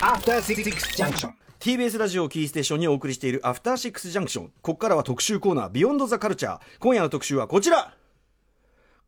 [0.00, 1.32] After Six Junction.
[1.58, 7.94] TBS ラジオをキーステーションにお送りしているアフターシックスジャンクションここからは特集コーナービヨンドザカルチャー今夜の特集はこちら。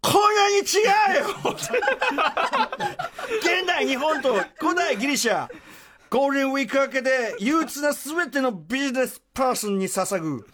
[0.01, 1.53] こんなに違うよ。
[3.41, 5.49] 現代日本と古代ギリシャ。
[6.09, 10.47] ゴールデンウィーク明けで憂鬱な全てのビジネスパーソンに捧ぐ。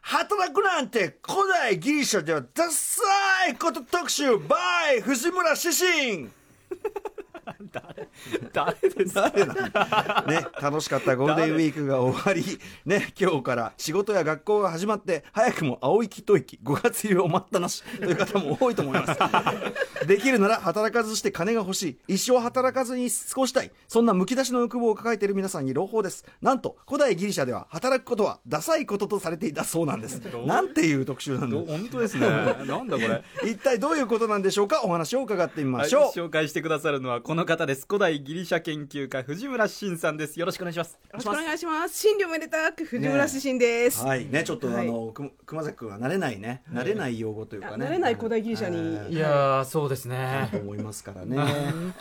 [0.00, 3.02] 働くなんて古代ギリシャではダサ
[3.50, 6.32] いこと特集 by 藤村志信
[7.72, 7.94] 誰
[8.88, 9.30] ですか？
[9.32, 10.24] 誰だ？
[10.26, 17.82] ね、楽しかったゴールデンウィークが終わり、ね、今日から仕事や学校が始まって、早くも青息と息、5月入りを待ったなし。
[17.98, 19.18] という方も多いと思います。
[20.06, 26.24] できるなら働かずして金が欲しい、一生働かずに過ごしたい、そんなむき出しの欲望を抱えている皆さんに朗報です。
[26.42, 30.20] なんと、古代ギリシャでは働くことはダサいこととされていたそうなんです。
[30.46, 32.28] なんていう特集なんだど本当ですね。
[32.28, 33.22] なんだこれ？
[33.50, 34.82] 一体どういうことなんでしょうか？
[34.84, 36.18] お話を伺ってみまはい、しょう。
[36.18, 37.86] 紹介してくださるのはこの方です。
[37.88, 40.40] 古代ギリシャ研究家藤村真さんです。
[40.40, 40.92] よろしくお願いします。
[40.92, 42.00] よろしくお願いします。
[42.00, 44.04] 新慮めでたく藤村志信です。
[44.04, 44.26] はい。
[44.26, 46.62] ねちょっと、はいあのく熊崎君は慣れないね。
[46.72, 47.86] 慣れない用語というかね。
[47.86, 48.78] あ慣れない古代ギリシャに。
[48.78, 49.10] えー。
[49.14, 49.18] い。
[49.18, 50.48] やーそうですね。
[50.50, 51.38] と思いますからね。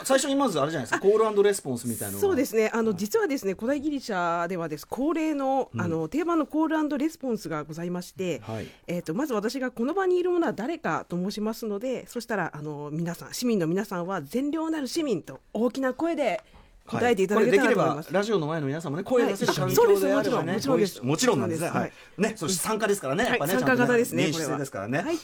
[0.03, 0.99] 最初にまずあれじゃないですか。
[0.99, 2.71] コールレスポンスみたいなそうですね。
[2.73, 4.88] あの実はですね、古代ギリシャではです。
[4.88, 8.67] 恒例の、あの定番のコールレスポンスがございまして、はい。
[8.88, 16.41] えっ、とまず私がこの場にいるものは誰かと申しますので、そしたらあの皆さん市民の皆さんは善良なる市民と大きな声で
[16.88, 18.08] 答えていただけたらと思います。
[18.08, 20.53] これできればラジオの前の皆さんもね声を出せるはい環境であればね。
[20.53, 21.02] もちろんもちろんです。
[21.03, 21.61] もちろんです。
[21.61, 21.91] ねはい。
[22.17, 23.25] ねそして参加ですからね。
[23.25, 25.00] はい参加型ですねちゃんと民主制ですからね。
[25.00, 25.17] はい。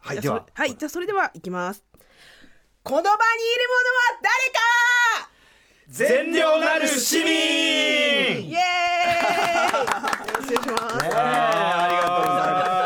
[0.00, 0.46] はいでは。
[0.52, 1.84] はい、じゃあそれではいきます。
[2.82, 4.60] この場にいるものは誰か。
[5.88, 7.26] 善良なる市民。
[7.26, 8.52] イエーイ。
[8.52, 8.58] よ
[10.38, 10.94] ろしくお願いします。
[10.94, 12.72] ありがとうございます。
[12.72, 12.81] これ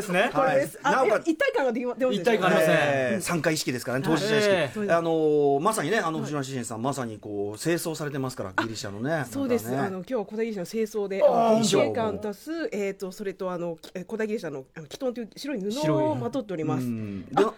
[0.00, 0.30] ですね。
[0.32, 0.78] これです。
[0.82, 2.74] なおか一体感ができます一体感ありますね。
[2.78, 4.92] えー参加意識ですからね当事者意識、ええ。
[4.92, 9.24] あのーまさにねあの藤島志信さんまさにこう清掃されてますからギリシャのね。
[9.30, 9.68] そうです。
[9.68, 16.84] あの今日は古代ギリシャの清掃で、あーあの衣装も景観足すえっとそれとあの古代ギリシャのあのキトンという白い布をまとっております。
[16.84, 17.26] うん。
[17.26, 17.54] でそ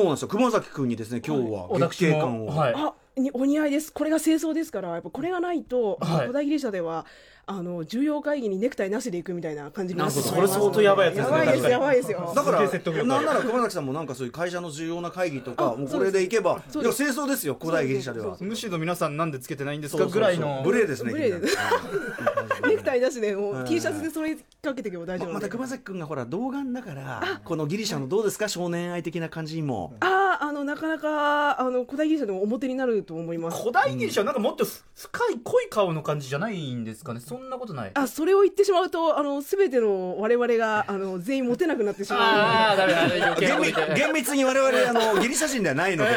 [0.00, 2.74] うなんですよ熊崎君にですね今日は月経感を、はい。
[2.76, 3.92] あ、にお似合いです。
[3.92, 7.06] これが清掃ですから、やっぱこれがないと、古代ギリシャでは
[7.48, 11.38] あの重要会議にネクタイなしで行くみたいな感じになってそれ相当やばいやつですね。
[11.38, 12.32] やばいですやばいですよ。
[12.34, 18.36] だからなんなら熊崎さんもなんかそういう会社の重要な会議とかもうこれでいけばいや清掃ですよ古代ギリシャでは。
[18.40, 20.62] むしろ皆さんなんでつけてないんですかぐらいの。
[20.64, 25.32] 無礼ですねネクタイなしでもう T シャツでそれかけていけば大丈夫。
[25.32, 29.94] また熊崎君がほら童顔だからこのギリシャのどうですか少年愛的な感じにも。
[30.00, 33.60] あああのなかなかあの古代ギリシャでも表になると思います。
[33.60, 37.90] 古代ギリシャはなんかもっとふ深い濃い顔の感じじゃないんですかねそんなことない。
[37.94, 43.40] あそれを言ってしまうとあの全ての我々があの全員モテなくなってしまう。
[43.40, 46.10] 厳密厳密に我々あの ギリシャ人ではないので、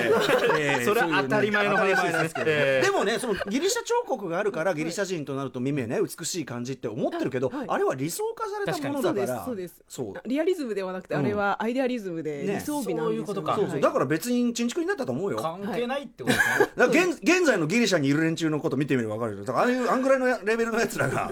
[0.57, 2.09] えー それは当たり前の話ですね。
[2.09, 2.51] 当たり前なんですけどね。
[2.55, 9.75] えーでもねそのギリシャ彫刻があるからギリシャ人となると耳ね美しい感じって思ってるけど、はいあれは理想化されたものそうですだからそうです。
[9.87, 10.27] そう。
[10.27, 12.55] リアリズムではなくて、あれはアイデアリズムでね。
[12.55, 13.55] 理想美なんですよ、そういうことか。
[13.55, 15.37] そうだから別にちんちくになったと思うよ。
[15.37, 16.67] 関係ないってことですね。
[16.75, 19.43] だから現現在のギリシャにいる連中のこと見てみれば分かるよ。
[19.43, 21.31] だからああいうあんぐらいのレベルのやつらが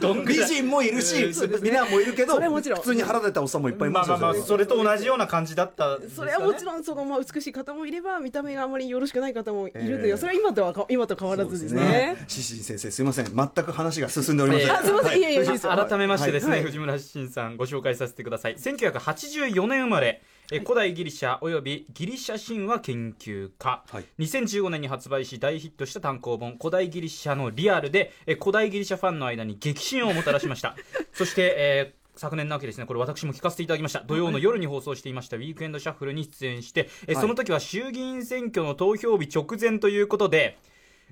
[0.26, 6.08] 美人もいるしそうですねミラーもいるけど普通に腹出たおっさんもいっぱいいますよまあまあまあそれと同じような感じだったね。
[6.14, 10.16] それはもちろんその、まあ、美しい方もいれば見た目があまりよろしくない方もいるという、ええ。
[10.16, 12.24] それは今とはか今と変わらずですね。
[12.28, 13.26] シシ先生すいません。
[13.34, 24.04] 全く話が進んでおりません、ええあすいません、いやいやいいですよ改めましてですね、はい藤村慎さんご紹介させてください1984年生まれえ古代ギリシャおよびギリシャ神話研究家、はい。
[24.18, 30.74] 2015年に発売し大ヒットした単行本「古代ギリシャのリアルで」え古代ギリシャファンの間に激震をもたらしました。
[31.12, 32.84] そして、えー昨年の秋ですね。
[32.84, 34.00] これ私も聞かせていただきました。
[34.00, 37.22] 土曜の夜に放送していましたウィークエンドシャッフルに出演して、えはい。
[37.22, 40.58] その時は衆議院選挙の投票日直前ということで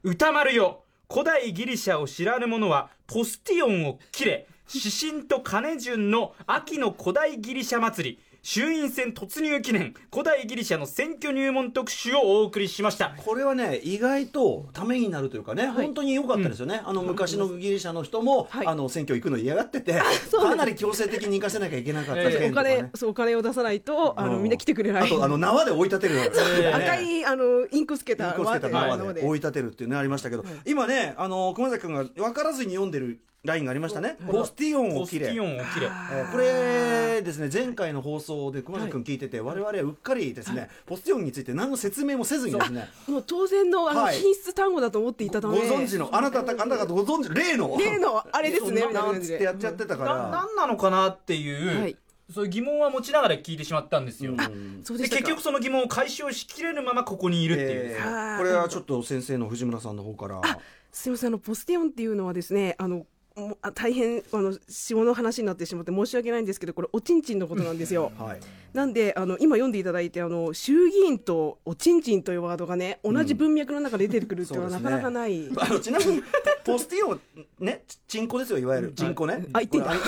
[0.03, 8.19] 歌丸よ古代ギリシャを知らぬ者はポスティオンを切れ指針と金順の秋の古代ギリシャ祭り
[8.49, 13.13] 衆院選突入記念古代ギリシャの選挙入門特集をお送りしました。
[13.17, 18.67] これはね意外とためになるというかね、本当に良かったですよね、あの昔のギリシャの人も、はい。
[18.69, 20.01] あの選挙行くの嫌がってて
[20.31, 25.03] かなり強制的に行かせなきゃいけなかったええ件とかお金ね、そうお金を出さないとあのうんみんな来てくれない。
[25.03, 26.15] あとあの縄で追い立てる、
[26.63, 35.87] ね赤いあのインクつけたインクをつけた縄ので追い立てるっていうねありましたけど、今ねあの熊崎君が分からずに読んでるラインがありましたね、ポスティオンポステを切れィオンを切れ。
[35.87, 44.17] えーこれですね前回の放送で熊崎君聞いてて、我々はうっかりですね、ポスティオンについて何の説明もせずにですねもう当然のあのはい。
[44.17, 48.73] 品質単語だと思っていたため、ご存知のあなたたあなたがご存知例の例のあれですね。
[48.73, 51.97] みたいななんつってやっちゃってたかなら何なのかなっていう、はい。
[52.35, 54.83] そういう疑問は持ちながら聞いてしまったんですよ、うん。
[54.83, 57.97] で結局その疑問を解消しきれぬままここにいるっていう、
[58.39, 60.43] これはちょっと先生の藤村さんの方から。
[60.91, 61.29] すみません。
[61.29, 63.07] あのポスティオンっていうのはですねあの
[63.37, 68.11] もうあ大変あの下の話になってしまって申し訳ないんですけどこれおちんちんのことなんですよ。
[68.19, 68.41] はい。
[68.73, 75.51] なんであの今読んでいただいてあの衆議院とおちんちんというワードがね同じ文脈の中で出てくるっていうのはなかなかない。
[75.59, 76.23] あのちなみに
[76.65, 77.21] ポスティオン
[77.61, 78.93] ねちチンコですよいわゆる。
[78.93, 79.45] チンコね。
[79.53, 79.95] あ言ってんだ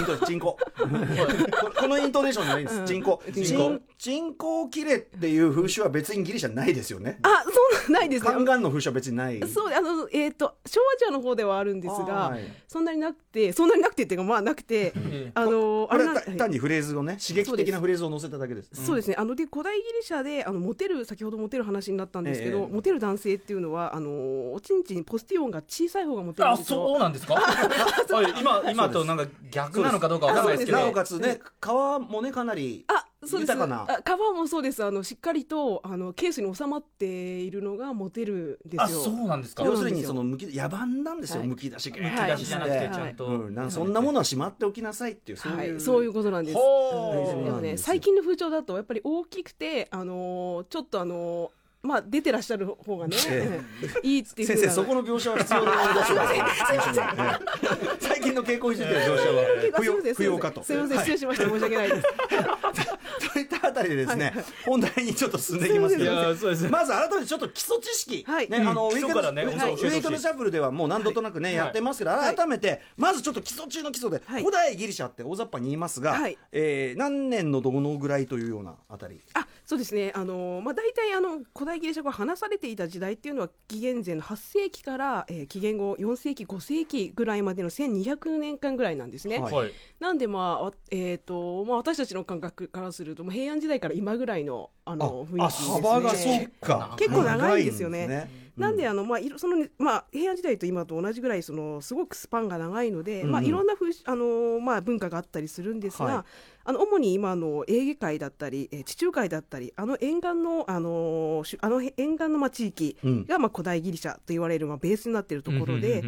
[1.79, 2.81] このイントネーションじゃないんです。
[2.81, 2.87] うん。
[2.87, 3.23] チンコ
[3.99, 7.19] チンコチンチンコを切れっていう風習は別にギリシャないですよね。
[7.23, 8.31] あそうなんないですね。
[8.31, 9.41] カンガンの風習は別にない。
[9.49, 12.41] そうあのえっ、と昭和アジアの方ではあるんですが、はい。
[12.69, 18.71] そんなになくてそんなになくてっていうかまあなくて、えあのこれ単にフレーズをね刺激的なフレーズを載せただけです。
[18.73, 19.09] そうです。
[19.11, 19.17] ね。
[19.19, 22.67] あので古代ギリシャであのモテる先ほどモテる話になったんですけど、ええ。
[22.67, 26.87] モテる男性っていうのはあのおちんちんポスティオンが小さい方がモテるんあですよ。
[26.89, 27.35] そうなんですか？
[27.35, 30.79] はい今今となんか逆なのかどうかわかんないですけど。
[30.79, 33.53] なおかつね皮もねかなりあそうです。
[33.53, 33.83] 豊かな。
[33.83, 34.85] あ皮もそうです。
[34.85, 38.83] あのしっかりとあのケースに収まっているのがモテるんですよ。
[38.83, 39.65] あそうなんですか。
[39.65, 40.01] 要するそうなんですよ。
[40.01, 41.41] にそのむき野蛮なんですよ。
[41.41, 41.49] はい。
[41.49, 42.91] むき出しむき出しじゃなくてはい。
[42.93, 46.57] ちゃんと、うん、なんかそんなものはしまっておきなさいっていうそういう、はい、そういうことなんです。
[46.57, 53.61] ほうでもね、最近の風潮だとやっぱり大きくて、あのーちょっとあのーまあ出てらっしゃる方がね、え
[54.03, 54.61] いいっていうふうな。
[54.61, 56.25] 先生そこの描写は必要なのだそうで
[57.99, 59.45] す 最近の傾向についての描写は。
[59.79, 60.63] 不要不要かと。
[60.65, 62.03] すみません、失礼しました、申し訳ないです。
[63.33, 64.33] といったあたりでですね、
[64.65, 66.13] 本題にちょっと進んでいきますけいど
[66.71, 68.49] まず改めてちょっと基礎知識、はい。
[68.49, 68.97] ねあのうん。
[68.97, 71.57] ウィークウィークエンドシャッフルではもう何度となくね、はい。
[71.57, 72.37] やってますけどはい。
[72.37, 74.43] 改めて、まずちょっと基礎中の基礎で、はい。
[74.43, 76.39] 古代ギリシャって大雑把に言いますが、はい。
[76.53, 79.21] えー何年のどのぐらいというようなあたり？
[79.35, 80.13] あ、そうですね。
[80.15, 89.39] あのーまあ大体あの古代ギリシャ語が話されていた時代っていうのは紀元前の8世紀から、えー紀元後4世紀5世紀ぐらいまでの1200年間ぐらいなんですね。
[89.39, 95.75] はいはいなんでまあわえっ、とまあ私たちの感覚からすると、まあ平安時代から今ぐらいのあの雰囲気あですね。
[95.83, 96.95] 幅がそうか。
[96.99, 98.31] 結構長いんですよね。
[98.57, 103.31] なんであの、まあ、そのまあ、平安時代と今と同じぐらいそのすごくスパンが長いので、うん。
[103.31, 106.25] まあ、いろんな風あの、まあ、文化があったりするんですが、はい。
[106.65, 113.27] あの主に今のエーゲ海だったり、えー地中海だったりあの沿岸のあのしあの沿岸のまあ地域うん。
[113.27, 116.03] が、まあ、古代ギリシャと言われる、まあ、ベースになっているところで、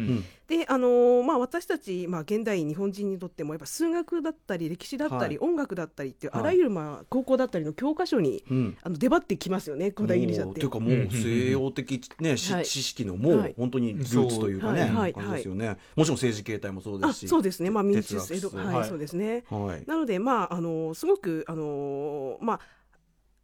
[0.51, 6.41] であのまあ、私たち、まあ、現代日本人にとってもやっぱ数学だったり歴史だったり、は音楽だったりっていうはい。
[6.41, 8.77] あらゆる、まあ、高校だったりの教科書に、うん。
[8.83, 10.45] あの出張ってきますよね古代ギリシャって。
[10.47, 10.69] もうていう。
[10.69, 12.65] かもう西洋的、ねしはい。
[12.65, 13.53] 知識のもうはい。
[13.57, 14.91] 本当にルーツというかね、はい。
[14.91, 17.27] はいですよね、もちろん政治形態もそうであすし。
[17.29, 19.45] そうですね、まあ、民主制度、はい、はいそうですね。
[19.49, 19.83] はい。
[19.87, 22.59] なので、まあ、あのすごく、あのまあ、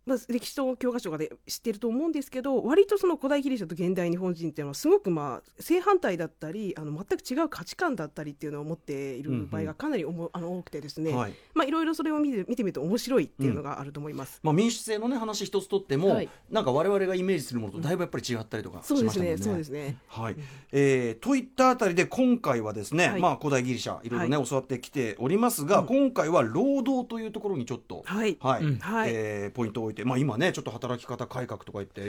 [0.08, 11.34] まあ、歴史と教科書がで知ってると思うんですけど割とその古代ギリシャと現代日本人っていうのはすごくまあ正反対だったりあの全く違う価値観だったりっていうのを持っている場合がかなりおも、あの多くてですね、はい。
[11.54, 14.40] まあ、いろいろそれを見て見てみると面白いっていうのがあると思います。
[14.44, 16.30] まあ、民主制のね話一つとっても、はい。
[16.50, 19.38] なんか我々がイメージするものとだいぶやっぱり違ったりとかしましたもんね。
[19.38, 19.98] すね、そうですね。
[20.08, 20.36] はい。
[20.72, 23.22] えーといったあたりで今回はですね、はい。
[23.22, 28.38] まあ、古代ギリシャいろいろね、は教わってきておりますが、今回は労働というところにちょっと、はい。
[28.40, 28.64] はい。
[28.64, 28.78] うん。
[28.80, 29.10] はい。
[29.12, 32.06] えーポイントを置いて、まあ、今ねちょっと働き方改革とか言って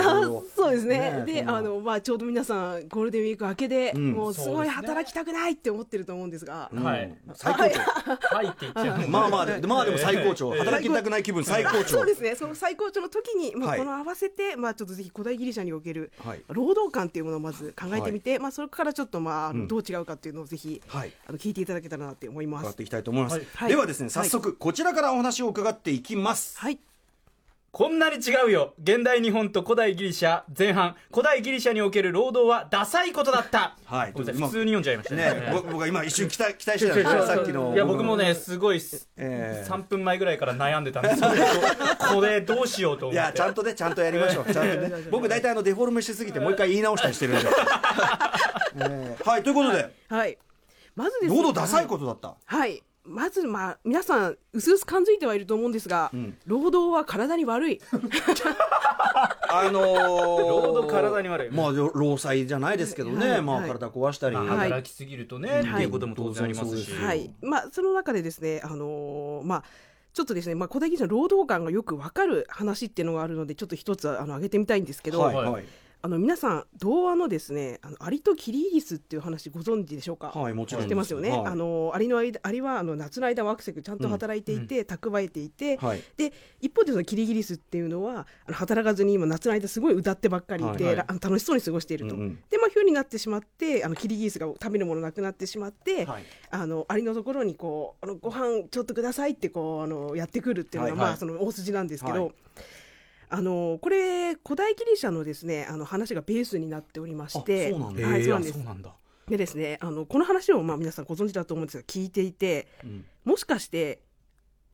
[0.54, 1.24] そうですね。
[1.24, 4.12] ねであの、まあ、ちょうど皆さんゴールデンウィーク明けで、うん。
[4.12, 6.82] もうすごい働きたくないって思ってると思うんですが、うん。
[6.82, 7.14] はい。
[7.34, 7.80] 最高潮、
[8.36, 8.46] はい。
[8.46, 9.08] って言っちゃう。
[9.08, 11.84] まあまあでまあでも最高潮、働きたくない気分最高潮。
[11.84, 13.78] そうですね、その最高潮の時に、まあ、はい。
[13.78, 16.42] この合わせて、まあ、ちょっとぜひ古代ギリシャにおけるはい。
[16.48, 21.12] 労働観っていうものをまず考えてみて、まあ、それからちょっと、まあどう違うかっていうのをぜひ、はい。
[21.26, 22.62] あの聞いていただけたらなって思います。
[22.64, 23.46] 伺っていきたいと思います、はい。
[23.54, 23.68] はい。
[23.70, 26.78] ではですね早速こちらからお話を伺っていきます、はい、
[27.70, 28.74] こんなに違うよ。
[28.82, 30.42] 現代日本と古代ギリシャ。
[30.58, 30.96] 前半。
[31.12, 33.76] 古代ギリシャにおける労働はダサいことだった。
[33.84, 37.74] はい普通に読んじゃいましたね、僕僕は今一瞬期待期待してたんです よさっきの。
[37.74, 41.20] いや僕もねすごいすえー3分前ぐらいから悩んでたんです。
[41.22, 41.28] よ
[42.14, 43.14] これどうしようと思って。
[43.14, 44.44] いやちゃんとねちゃんとやりましょう。
[44.52, 44.90] ちゃんとね。
[45.10, 47.48] 僕大体あのデフォルメしすぎてもう一回言い直したりしてるんで、
[48.76, 49.94] えーはいということで。
[50.08, 50.38] はい、
[50.96, 51.36] まずですね。
[51.36, 56.36] 労働ダサいことだった、はいまず、まあ、皆さん、うすうす感づいてはいると思うんですが、ん。
[56.46, 57.80] 労働は体に悪い。
[59.50, 61.50] あのー、労働体に悪い。
[61.50, 63.70] まあ労労災じゃないですけどね、まあはい。
[63.70, 64.70] はい体壊したり、まあはい。
[64.70, 67.34] 働きすぎるとね、っていうことも当然ありますし、はい。
[67.40, 69.64] まあ、その中でですね、あのーまあ、
[70.12, 75.64] ちょっとですね、まあ、古代ギリシャの労働観がよくわかる話っていうのがあるので、ちょっと一つあの挙げてみたいんですけど、はいはいはい
[76.00, 81.46] あの皆さん童話のですねあのアリとキリギリスっていう話ご存知でしょうか、はいもちろん知ってますよね、はい。
[81.46, 86.02] あのアリの間アリはあの夏の間はアクセクちゃんと働いていて、蓄えていて、はい。
[86.16, 91.04] で一方でそのキリギリスっていうのはあの働かずに今夏の間すごい歌ってばっかりいて、はいはい。
[91.08, 92.38] あの楽しそうに過ごしていると、うんうん。
[92.48, 96.22] でまあ冬になってしまってあのキリギリスが食べるものなくなってしまって、はい。
[96.50, 101.10] あのアリのところにこうあのご飯ちょっとくださいってこうあのやってくるっていうのが、はいはい。
[101.10, 102.34] まあその大筋なんですけど、はい
[103.30, 108.06] あのこれ古代ギリシャのですねあの話がベースになっておりましてあそうなんだ。
[108.08, 108.50] はい、そうなんです。
[108.52, 108.94] あそうなんだ。
[109.28, 113.04] でですねあのこの話をまあ皆さんご存知だと思うんですが聞いていてうん。
[113.24, 114.00] もしかして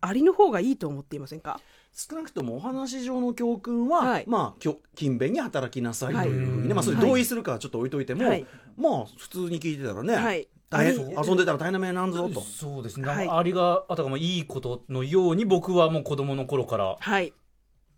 [0.00, 1.60] アリの方がいいと思っていませんか？
[1.92, 4.24] 少なくともお話上の教訓は、はい。
[4.26, 6.74] まあきょ勤勉に働きなさいというふうにね、はい。
[6.74, 8.46] まあそれ同意するかはちょっと置いといても、はい。
[8.76, 10.46] まあ普通に聞いてたらね、はい。
[10.72, 12.40] 遊んでたら大変な目なんぞと。
[12.40, 13.28] そうですね、はい。
[13.28, 17.32] ありがあたかもいいことのように僕はもう子供の頃からはい、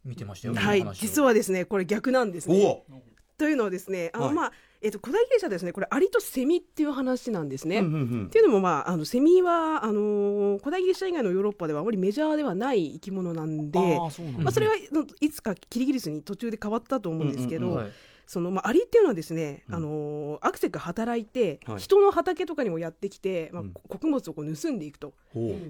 [0.07, 2.85] 見てましたよ、はい、実はですねこれ逆なんですね。
[2.89, 3.07] お
[3.39, 4.35] というのはですねあの、はい。
[4.35, 5.73] まあえっと古代ギリシャですね。
[5.73, 7.79] これアリとセミっていう話なんですね。
[7.79, 8.27] うんうんうん。
[8.27, 13.79] っていうのも、まあ、あのセミはあのー古代ギリシャ以外のヨーロッパではあまりメジャーではない生き物なんで、
[14.11, 14.43] そうなんだ。
[14.45, 14.89] まあ、それはい
[15.21, 17.93] いつかキリギリスに途中で変わったと思うんですけど、うんうんはい
[18.27, 19.75] そのまあ、アリっていうのはですね、うん。
[19.77, 21.79] あのーアクセクが働いて、はい。
[21.79, 23.71] 人の畑とかにもやってきて、まあうん。
[23.73, 25.15] 穀物をこう盗んでいくと。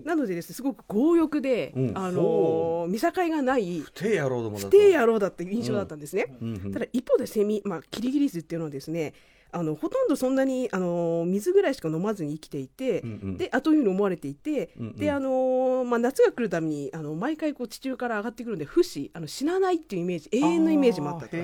[0.05, 1.99] なのでですねすごく強欲で、うん。
[1.99, 4.57] あのー見境がない不定野郎だと。
[4.57, 6.35] 不定野郎だっていう印象だったんですね。
[6.73, 9.13] ただ一方でセミ、まあ、キリギリスっていうのはですね
[9.57, 13.37] あのほとんどそんなにあの水ぐらいしか飲まずに生きていて、うんうん。
[13.39, 14.97] であというふうに思われていて、うんうん。
[14.97, 21.37] であのまあ、夏が来るためにあの毎回こう地中から上がってくるんで不死あの死なないっていうイメージ永遠のイメージもあったか。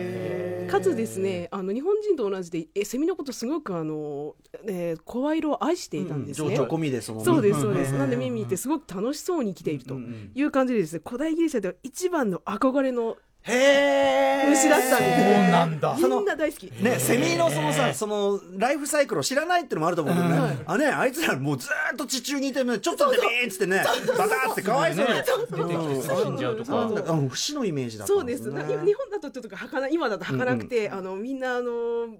[0.82, 4.34] つですねあの日本人と同じでえセミのことすごくあの、
[4.66, 6.48] えー声色を愛していたんですね。
[6.48, 7.92] うん情緒込みでそのそうですそうです。
[7.92, 9.98] うんなんでミミってすごく楽しそうに生きていると
[10.34, 15.96] いう感じでですね古代ギリシャでは一番の憧れのへえ虫だったんですそうなんだ。
[15.96, 16.64] みんな大好き。
[16.82, 20.58] ね、セミのそのさ、そのライフサイクルを知らないっていうのもあると思うけどね、はい。
[20.64, 23.84] あね、あいつらもうずーっと地中にいてね、ちょっとでビーンっつってね、
[24.16, 25.24] バターってかわいそうにね。
[25.50, 28.44] 出てきて死んじゃうとかそうそうあの節のイメージだったそうです。
[28.44, 31.70] 日本だとちょっと儚今だと儚くて、あのみんなあの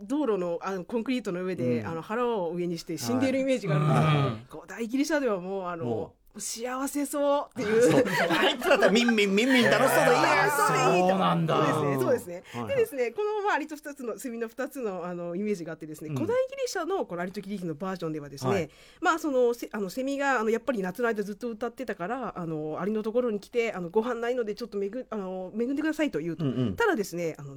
[0.02, 1.86] 道路のあのコンクリートの上で、うん。
[1.86, 7.82] あの腹を上にして死んでいるイメージがあるんですけど、うん古代ギリシャではもうあのも幸せそうっていう。
[7.90, 8.04] そう。
[8.30, 10.50] あいつらだったらミンミンミンミン楽しそうでいいや。
[10.50, 11.74] そうでいいとそうなんだ。
[11.74, 12.02] そうですね。
[12.02, 12.42] そうですね。
[12.54, 16.14] はいでですね、このまあアリと二つのセミの二つのあのイメージがあってですね、うん。
[16.14, 18.70] 古代ギリシャのこのアリとキリギリスのバージョンではですね、はい。
[19.00, 26.76] まあそのせあのセミがあのやっぱり夏の間ずっと歌ってたから、あのアリのところに来てあのご飯ないのでちょっとめぐあの恵んでくださいと言うと、うんうん。
[26.76, 27.56] ただですね、あの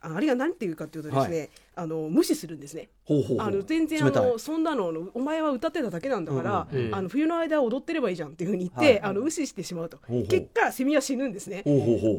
[0.00, 2.88] あのアリが何て言うかというとですね、あの無視するんですね。
[3.04, 3.46] ほうほうほう。
[3.46, 9.10] あの全然あのそんなのお前は歌ってただけなんだから、うんうんあの冬の間踊ってればいいじゃんっていうふうに言って、はい。
[9.10, 9.98] あの無視してしまうと。
[10.06, 10.28] ほうほう。
[10.28, 11.62] 結果セミは死ぬんですね。
[11.64, 12.16] ほうほうほう。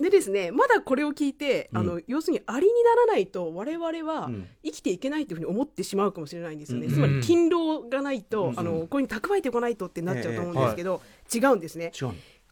[0.00, 4.46] でですねまだこれを聞いて、あの要するにアリにならないと我々はうん。
[4.62, 6.92] 生きていけないというふうに思ってしまうかもしれないんですよね、うん。
[6.92, 11.00] つまり勤労がないと、うんあのこれに蓄えてこないとってなっちゃうと思うんですけど、
[11.34, 11.92] 違うんですね。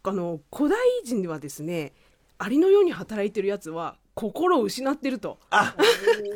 [0.02, 1.92] あの古代人ではですね
[2.38, 5.38] アリのように働いてるやつは心を失ってると。
[5.50, 5.74] あ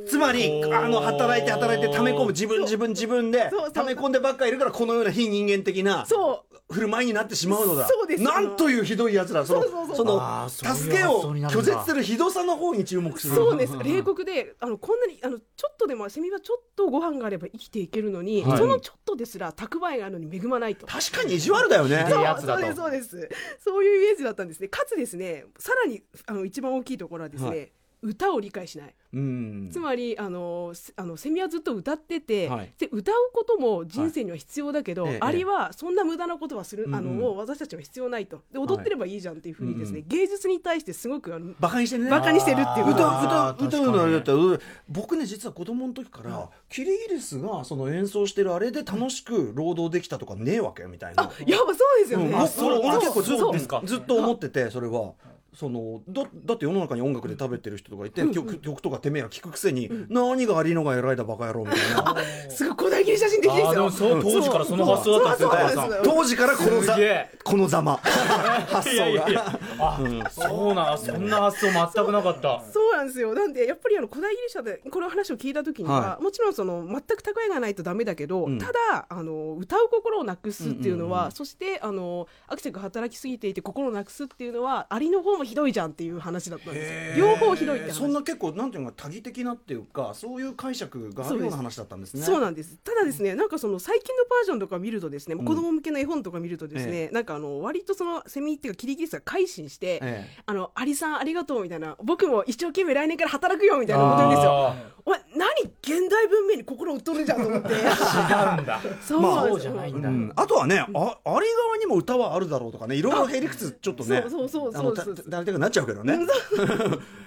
[0.06, 3.72] つまりあの働いて働いて溜め込む自分自分自分でそうそう。
[3.72, 6.56] 溜め込んでばっかりいるからこのような非人間的なそう。
[6.74, 7.88] 振る舞いになってしまうのだ。
[7.88, 9.96] そうですなんというひどいやつだそのそうそうそう。
[9.96, 13.34] その助けを拒絶するひどさの方に注目する。
[13.34, 13.72] そうです。
[13.82, 18.58] 冷酷であのこんなにあのちょっとでもセミはちょっとご飯があれば生きていけるのに、はい。
[18.58, 20.86] そのちょっとですら蓄えがあるのに恵まないと。
[20.86, 22.04] 確かに意地悪だよね。
[22.04, 22.74] ひでえやつだと。
[22.76, 23.28] そうですそうです。
[23.64, 24.68] そういうイメージだったんですね。
[24.68, 27.69] かつですねさらにあの一番大きいところはですね、はい
[28.02, 28.94] 歌を理解しない。
[29.12, 29.70] うん。
[29.72, 32.72] つまりあのせあのセミはずっと歌ってて、はい。
[32.78, 35.12] で歌うことも人生には必要だけど、はい。
[35.14, 35.18] ええ。
[35.20, 37.18] アリはそんな無駄なことはする、あのうんうん。
[37.18, 38.42] もう私たちは必要ないと。
[38.52, 42.10] で踊ってればいいじゃんっていうふうにですね、うん芸術に対してすごくあのバカにしてるね。
[42.10, 44.32] バカにしてるっていうこと歌歌歌うのあれだった。
[44.32, 51.24] 確ら僕ね実は子供の時からキリギリスがその演奏してるあれで楽しく労働できたとかねえわけみたいな。
[51.24, 53.52] あやっぱそうですよね、うん、あそれ俺結構ずっとそう。
[53.52, 55.12] ですかずっと思っててそれは。
[55.52, 62.16] そのだだって世の中に音楽で食べてる人とかいて、曲曲とかてめえが聞くくせに、何がありのが偉いだバカ野郎みたいな。
[62.50, 63.90] すごい古代ギリシャ人的ですよ。
[63.90, 66.96] そう当時からその発想だったんですよ当時からこのざ
[67.42, 67.96] このざま。
[67.96, 69.58] 発想が。
[69.80, 72.62] あ、そうなんそんな発想全くなかった。
[72.72, 73.34] そうなんですよ。
[73.34, 78.58] なんでやっぱりあの古代ギリシャでこの話を聞いた時には、はもちろんその全く蓄えがないとダメだけど、うん。
[78.58, 81.32] ただあの歌う心をなくすっていうのは、うんうんうん。
[81.32, 87.18] そしてあのアクセルが働きすぎていて心をなくすっていうのはアリの方もひどいじゃんっていう話だったんです。
[87.18, 87.98] よ両方ひどいって話。
[87.98, 92.22] そんな結構なんていうのか多義的なっていうかそういう解釈があるような話だったんですね。
[92.22, 92.76] そうなんです。
[92.84, 95.44] ただですねなんかその最近のバージョンとか見るとですね、ん。
[95.44, 104.50] 子供向けの絵本とか見るとですね、なんかあの割とそのセミっていうかキリギリスが改心して、えあの、アリさんありがとうみたいな、僕も一生懸命来年から働くよみたいなこと言うんですよ。
[104.68, 105.48] あお前、何
[105.82, 107.68] 現代文明に心売っとるじゃんと思って。
[107.68, 108.80] ー違うんだ。
[109.00, 110.32] そうまあじゃないんだ、うん。
[110.36, 114.24] あとはね、ああれ側にも歌はあるだろうとかねいろいろへりくつちょっとね。
[114.28, 116.18] そうそうそうた誰々がなっちゃうけどね。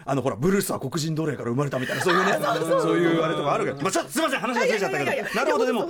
[0.05, 2.33] あのほらブルースは黒人奴隷から生まれたみたいなそういうね。
[2.81, 3.72] そういうあれとかあるけ。
[3.72, 5.12] ど、まあ、ちょっとすみません話がずれちゃったけど。
[5.33, 5.88] なるほどでも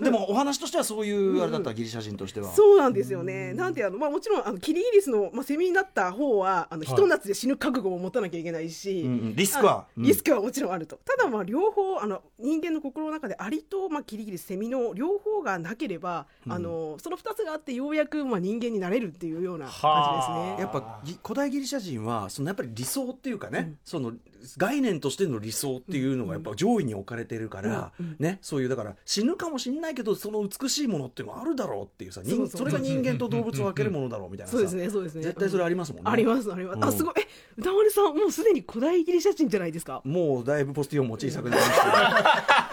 [0.00, 2.50] でもお話としてはそういうあれだったギリシャ人としては。
[2.54, 3.52] そうなんですよね。
[3.52, 9.02] なんてあの、まあ、もちろん、あの、キリギリスの、まあ、セミになった方は、あの、ひと夏で死ぬ覚悟を持たなきゃいけないし。
[9.02, 9.36] うんうん。
[9.36, 9.72] リスクは。
[9.72, 10.02] あうん。
[10.04, 10.98] リスクはもちろんあると。
[11.04, 16.26] ただ、まあ、両方、あの、人間の心の中で、アリと、まあ、キリギリス、セミの両方がなければ。
[16.48, 20.60] あの、その二つがあって、ようやく、まあ、人間になれるっていうような感じですね。
[20.60, 24.12] やっぱぎ古代ギリシャ人はそのやっぱり理想っていうかね、その
[24.56, 35.22] 概念としての理想っていうのがやっぱ上位に置かれてるから、ね、そういうだから死ぬかもしれないけどその美しいものっていうのはあるだろうっていうさ人そうそうそれが人間と動物を分けるものだろうみたいなさそうですね、そうですね。
[35.24, 36.10] 絶対それありますもんね。
[36.10, 36.76] あります、あります。
[36.76, 37.14] うんあ、すごい。
[37.18, 37.26] え、
[37.58, 40.00] 歌丸さん、もうすでに古代ギリシャ人じゃないですか？
[40.04, 41.86] もうだいぶポスティオンも小さくなりました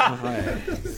[0.07, 0.41] はい、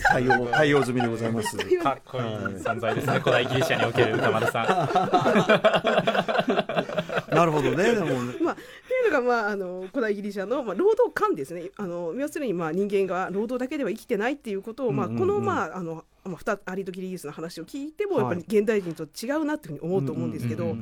[0.03, 1.57] 対応対応済みでございます。
[1.57, 4.67] かっこいい存在ですね古代ギリシャにおける歌丸さん
[7.35, 7.83] なるほどね。
[7.95, 8.05] でも。
[8.41, 8.57] まあ、っ
[8.87, 11.71] ていうのが、まあ、あの古代ギリシャの、まあ、労働観ですね。
[11.77, 18.23] あの要するに、まあ、人間が労働だけでは生きてないっていうことを、まあ、この,、まああのまあ、二アリとキリギリスの話を聞いても、はい。
[18.23, 20.75] やっぱり現代人と違うなっていうふうに思うと思うんですけど、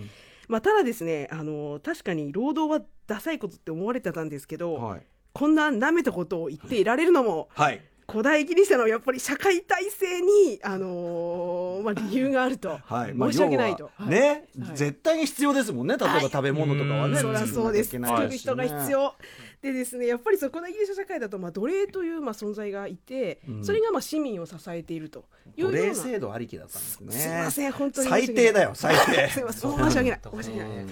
[0.48, 5.02] まあ、ただですねあの確かに労働はダサいことって思われてたんですけど、はい、
[5.34, 13.14] こんな舐めたことを言っていられるのもはい、古代ギリシャのやっぱり社会体制に、あのーまあ、理由があると、はい。
[13.14, 13.92] 申し訳ないと。
[14.00, 14.78] 要はね、はい。
[14.78, 15.98] 絶対に必要ですもんね。
[15.98, 17.90] 例えば食べ物とかはね、はいそりゃそうです。
[18.00, 19.14] 作る人が必要。
[19.62, 23.66] でですね、やっぱりその古代ギリシャ社会だと、まあ、奴隷というまあ存在がいて、うん。
[23.66, 25.26] それがまあ市民を支えていると。
[25.58, 25.78] いうような。
[25.80, 27.12] 奴隷制度ありきだったんですね。
[27.12, 28.10] すみません、本当に。
[28.10, 29.28] 最低だよ最低。
[29.32, 30.20] すみません、申し訳ない。
[30.32, 30.86] 申し訳ない。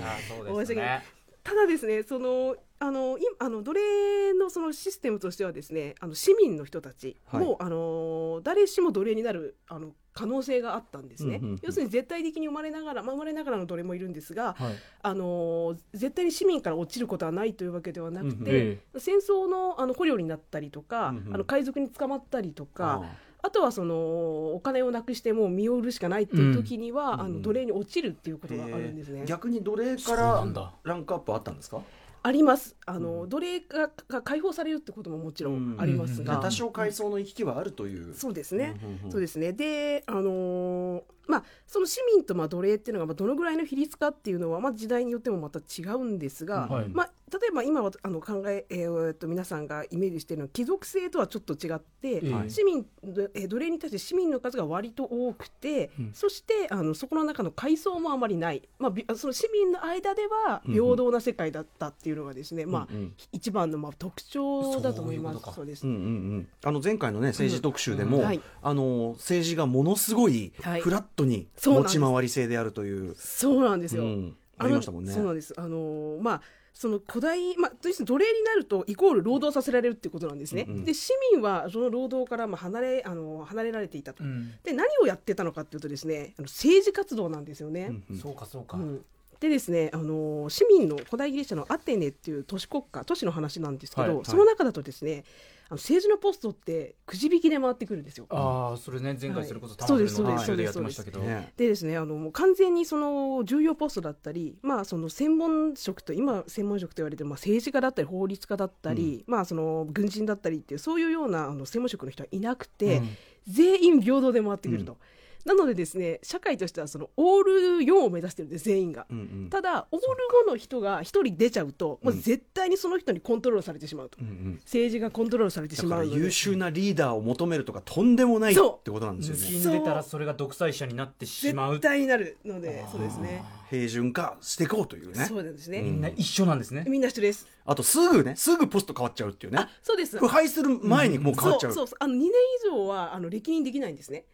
[0.45, 1.05] そうですね。
[1.45, 7.55] ただですね、そのあの今あの奴隷のそのシステムとしてはですね、あの市民の人たちも、はい。
[7.61, 11.37] あの誰しも奴隷になるあの可能性があったんですね。
[11.37, 11.59] うんうんうん。
[11.61, 14.75] 要するに絶対的に生まれながら、まあ、生まれながらの奴隷もいるんですが、はい。
[15.01, 18.49] あの絶対に市民から落ちることはないというわけではなくて、うんうん。
[18.51, 21.35] え戦争のあの捕虜になったりとか、うんうん。
[21.35, 23.51] あの海賊に捕まったりとか、ああ。
[23.51, 27.19] とはそのお金をなくしてもう身を売るしかないっていう時には、うんうん。
[27.21, 29.23] あの奴隷に落ちるっていうことがあるんですね。
[29.25, 30.45] 逆に奴隷から
[30.83, 31.81] ランクアップあったんですか？
[32.27, 32.75] あります。
[32.87, 33.29] あの、うん。
[33.29, 36.41] 奴隷がが解放されるってことももちろんありますが、うん。
[36.41, 38.73] 多少階層の行き来はあるというそうですね。
[38.83, 38.89] うん。
[38.89, 38.99] うん。
[39.05, 39.11] うん。
[39.11, 39.53] そうですね。
[39.53, 46.89] で、あのーまあ、その市民とまあ奴隷っていうのがまあどのぐらいの比率かっていうのは、まあ、時代によってもまた違うんですが、はい。
[46.89, 52.49] まあ、例えば今はあの考ええーと皆さんがイメージしているのは貴族制とはちょっと違って、ええ。
[52.49, 56.11] 市民えー奴隷に対して市民の数が割と多くて、うん。
[56.13, 62.97] そしてあのそこの中の階層もあまりない、まあ、びその市民の間ではうん平等な世界だったっていうのがですね、まあうん。
[62.97, 65.53] うん一番のまあ特徴だと思います。
[65.53, 65.85] そうです。
[65.85, 66.07] うんうんう
[66.37, 68.23] ん、あの前回のね政治特集でも、うん。
[68.23, 68.41] はい。
[68.61, 70.81] あの政治がものすごいはい。
[70.81, 74.03] フラットに持ち回り制であるという、そうなんですよ。
[74.03, 75.11] うんありましたもんね。
[75.11, 75.53] そうなんです。
[75.57, 76.41] あのーまあ
[76.73, 80.65] その古代、まあ、奴隷になるとイコール労働させられるってことなんですね。
[80.67, 84.23] うんうんで市民はその労働からまあ離れあの離れられていたと。
[84.25, 87.87] うんで何をやってたのかっていうとですねあの政治活動なんですよね。
[87.89, 89.05] うんうんそうかそうかうん
[89.45, 94.25] でですね、あのー市民の古代ギリシャのアテネっていう都市国家都市の話なんですけど、はいはい。
[94.25, 95.23] その中だとですね
[95.67, 98.25] あの政治のポストってくじ引きで回ってくるんですよ。
[98.29, 99.47] ああそれね前回はい。
[99.47, 101.19] それこそそうのです特集でやってましたけど。
[101.19, 113.09] ねでですねあのもう完全にその重要ポストだったり、まあ、その専門職と今専門職と言われてる、まあ、政治家だったり法律家だったり、まあ、その軍人だったりっていうそういうようなあの専門職の人はいなくて、うん。
[113.47, 114.97] 全員平等で回ってくると。
[115.45, 119.05] なのでですね社会としてはそのオール4を目指してるんです全員が。
[119.09, 119.49] うんうん。
[119.49, 120.07] ただオール
[120.47, 124.59] 5の人が1人出ちゃうと、もう絶対にその人にコントロールされてしまうと、うんうん。
[124.63, 126.19] 政治がコントロールされてしだからまうので。
[126.19, 129.41] 優秀なリーダーを求めるとかとんでもないってことなんですよね。
[129.43, 131.73] 抜きんでたらそれが独裁者になってしまう。
[131.73, 133.43] 絶対になるのでそうですね。
[133.69, 135.25] 平準化していこうというね。
[135.25, 136.85] そうなんですね、みんな一緒なんですね。
[136.87, 137.47] みんな一緒です。
[137.65, 139.59] あとすぐねすぐポスト変わっちゃうっていうね。
[139.59, 140.17] あそうです。
[140.17, 141.97] 腐敗する前にもう変わっちゃう,、そうそうそう。
[141.99, 142.31] あの2年以
[142.69, 144.25] 上はあの歴任できないんですね、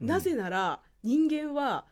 [0.00, 1.84] なぜなら人間は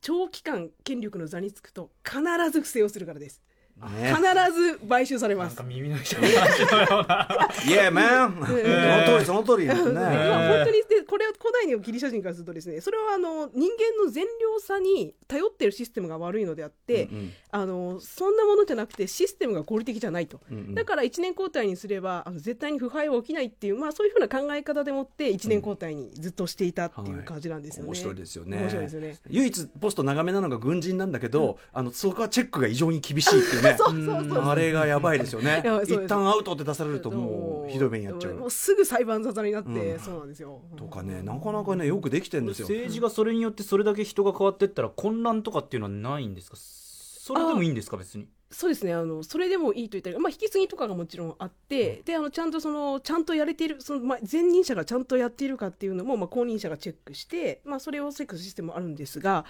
[0.00, 3.40] 長期間権力の座につくと必ず不正をするからです、
[3.80, 4.12] ね。
[4.14, 4.20] 必
[4.52, 5.56] ず買収されます。
[5.56, 7.28] なんか耳の人の話のような。
[7.68, 9.66] イエーマンその通りその通り。
[9.66, 9.92] ですね。
[9.92, 20.74] まあ、本当にでこれを古代のギリシャ人からするとですねそれはあの人間の善良さに頼ってるシステムが悪いのであって、うんうんあのそんなものじゃなくてシステムが合理的じゃないと、うんうん。
[20.74, 27.88] だから1年交代にすればあの絶対に腐敗は起きないっていう、まあ、そういうふうな考え方でもって1年交代にずっとしていたっていう感じなんですよね。
[27.88, 28.56] 面白いですよね。
[28.56, 29.16] 面白いですよね。
[29.28, 33.76] 唯一ポスト長めなのが軍人なんだけど、あのそこはチェックが異常に厳しいっていうね。
[33.78, 35.62] そうそうそうあれがやばいですよね。
[35.84, 38.34] 一旦アウトって出されるともうひどい目にやっちゃう。
[38.34, 39.98] もうすぐ裁判沙汰になって、うん。
[40.00, 40.62] そうなんですよ。
[40.76, 42.66] とかねなかなかねよくできてるんですよ。
[42.66, 46.56] 政治がそれによってそれだけ人が変わってったら混乱とかっていうのはないんですか？
[47.22, 47.96] それでもいいんですか？
[47.96, 48.26] 別に。
[48.50, 48.92] そうですね。
[48.92, 59.44] あのそれでもいいと言ったら、まあ、引き継ぎとかがもちろんあって、であのちゃんとそのちゃんとやれているその、まあ、前任者がちゃんとやっているかっていうのも、まあ、後任者がチェックして、まあ、それをチェックシステムもあるんですが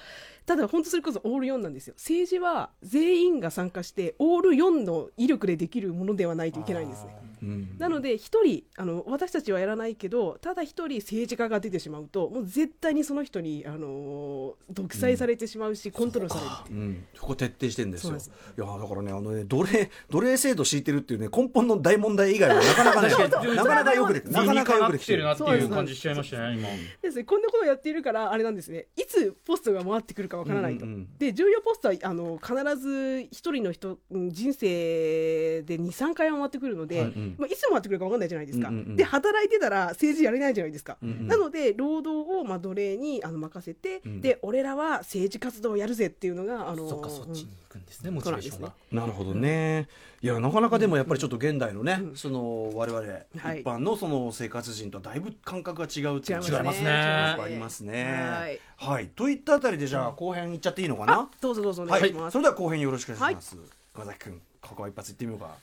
[0.46, 1.94] ただ本当それこそオール4なんですよ。
[1.96, 7.16] 政治は全員が参加してオール4の威力でできるものではないといけないんですね。
[7.42, 7.76] うん。
[7.78, 16.78] なので一人あの私たちはやらないけどただ一人政治家が出てしまうともう絶対にその人にあの独裁されてしまうし、コントロールされるっていう。
[16.78, 18.16] うん、そこ徹底してんですよ。
[18.16, 23.08] いやだからねあのね奴隷奴隷制度敷いてるっていうね根本の大問題以外はなかなかね
[23.56, 25.24] なかなかよくできてなかなかよくできてる。
[25.24, 25.72] なっていう。
[25.72, 26.68] 感じしちゃいましたね今
[27.02, 31.18] ですね、こんなことをやっているからあれなんですねいつポストが回ってくるかわからないと、うんうんうん。
[31.18, 37.34] で重要ポストはあの必ず一人の人うん人生で23回は回ってくるので、はいうん。
[37.38, 38.96] まあ、いつ回ってくるかわかんないじゃないですか、うんうんうん。
[38.96, 41.26] で働いてたら政治やれないじゃないですか、うんうん。
[41.26, 48.60] なので労働をまあ奴隷にあの任せて、うんで俺らは政治活動をやるぜっていうのがあのそっかそっちに行くんですねモチそうなんですね。
[48.60, 49.88] ベーションがなるほどね。
[50.22, 58.04] いやなかなかでもやっぱりちょっと現代のね、その我々はい一般のその生活人とはだいぶ感覚が違うっていう違いますねありますね。
[58.04, 59.08] はいはい。
[59.08, 61.28] といったあたりでじゃあ後編いっちゃっていいのかな？
[61.40, 62.00] どうぞどうぞおはい。
[62.02, 63.56] 願いします、それでは後編よろしくお願いします。
[63.96, 65.56] 岡崎君ここは一発いってみようか。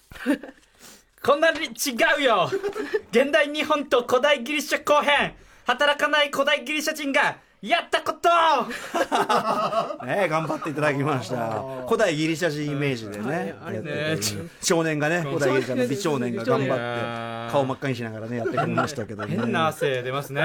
[1.23, 1.69] こんなに違
[2.19, 2.49] うよ
[3.11, 5.33] 現代日本と古代ギリシャ後編
[5.65, 8.29] 働かない古代ギリシャ人がやったこと！
[10.05, 11.61] ね頑張っていただきました。
[11.85, 14.49] 古代ギリシャ人イメージでね、うございますやってて。
[14.61, 19.35] 少年がね古代ギリシャの美少年が頑張っーて顔真っ赤にしながらねやってくれましたけどね。
[19.35, 20.41] 変な汗出ますね。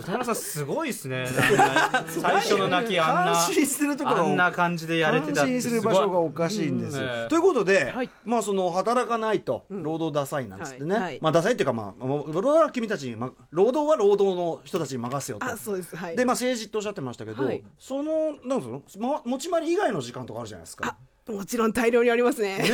[0.00, 1.26] 歌山さんすごいですね。
[2.20, 6.98] 最初の泣きあんな感心するところあんな感じでやれてた感心する場所がおかしいんです。
[6.98, 7.28] よ、うん。
[7.28, 8.10] ということで、はい。
[8.24, 11.02] まあその働かないと労働ダサいなんつってね、はい。
[11.04, 11.18] はい。
[11.20, 15.46] まあダサいっていうかまあ労働は君たちに、ま、労働は労働の人たちに任せようと。
[15.46, 15.94] あそうです。
[15.94, 17.62] はいでまあ政治っておっしゃってましたけど、はい。
[17.78, 20.96] そのなんつうの、ま、持ち回り以外の時間とかあるじゃないですか。
[21.28, 22.56] あもちろん大量にありますね。
[22.56, 22.70] ね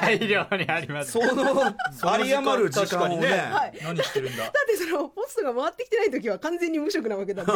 [0.00, 1.12] 大量にあります。
[1.12, 1.26] その
[2.18, 3.26] 有り余る時間をね。
[3.28, 3.78] はい。
[3.82, 4.44] 何してるんだ？
[4.44, 7.52] だってそのポストが回ってきてない時は完全に無職なわけなんで。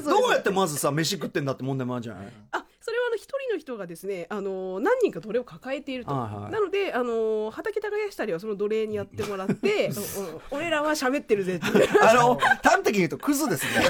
[0.00, 2.26] そ うどうやってまずさ飯食ってんだって問題もあるじゃない？
[2.50, 6.52] あそれはあの一人の人がですねあの何人か奴隷を抱えていると、はいはい。
[6.52, 13.84] なのであの畑耕したりはその奴隷にやってもらってうんうん俺らは喋ってるぜっていうあの端的に言うとクズですね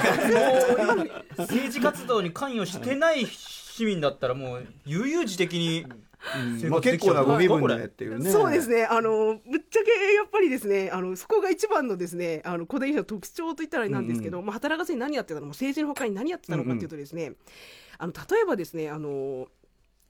[1.37, 5.85] 政治活動に関与してない市民だったらもう悠々自適に
[6.59, 17.33] 生まあ、結構なご身分でっていうねそうですねあのぶっちゃけやっぱりですねあのそこが一番のですねあの古代ギリシャの特徴といったらあれなんですけど、まあ、働かずに何やってたのか政治のほかに何やってたのかっていうとですね、
[17.99, 19.49] あの例えばですねあの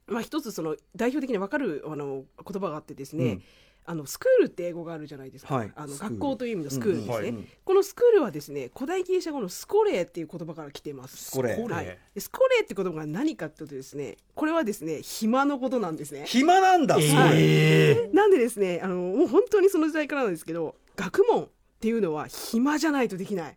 [0.08, 3.42] まあ、一つその代表的に分かるあの言葉があってですね、うん。
[3.86, 5.72] あのスクールって英語があるじゃないですか、はい。
[5.74, 7.46] あの学校という意味のスクールですね、うんはい。
[7.64, 11.16] このスクールはですね古代ギリシャ語のスコレーっていう言葉から来ています。
[11.16, 11.72] スコレー。
[11.72, 16.22] はい、でスコレーって言葉が何かっていうとですねこれはですね暇のことなんですね。
[16.26, 21.48] 暇なんだ、それなんでですねあのもう本当にその時代からなんですけど学問っ
[21.80, 23.56] ていうのは暇じゃないとできない。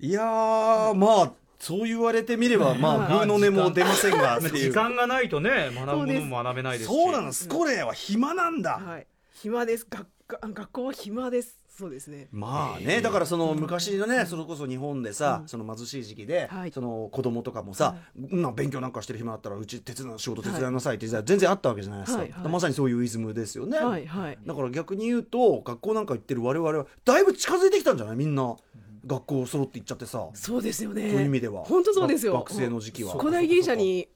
[0.00, 1.32] いやーまあ
[1.64, 4.70] そう言われてみればまあはいグーの音も出ませんが っていう。
[4.70, 6.94] 時間がないとね学ぶものも学べないですし。
[6.94, 9.06] そうなのスコレーは暇なんだ、はい。
[9.32, 9.86] 暇です。
[9.88, 11.58] 学学校は暇です。
[11.76, 12.28] そうですね。
[12.30, 16.70] まあねだからその昔のねそれこそ日本でさ、その貧しい時期で、はい。
[16.70, 17.96] その子供とかもさ、
[18.30, 22.48] まあ勉強なんかしてる暇あったらうち手伝う仕事手伝いなさいって全然あったわけじゃないですか、はいはい。
[22.48, 24.38] まさにそういうイズムですよね、はいはい。
[24.46, 28.16] だから逆に言うと学校なんか行ってる我々はだいぶ近づいてきたんじゃない？
[28.16, 28.54] みんな
[29.06, 31.10] 学校揃って行っちゃってさ、そうですよね。
[31.10, 31.64] そういう意味では。
[31.64, 32.34] 本当そうですよ。
[32.34, 33.12] 学生の時期は。
[33.14, 34.08] 古代ギリシャに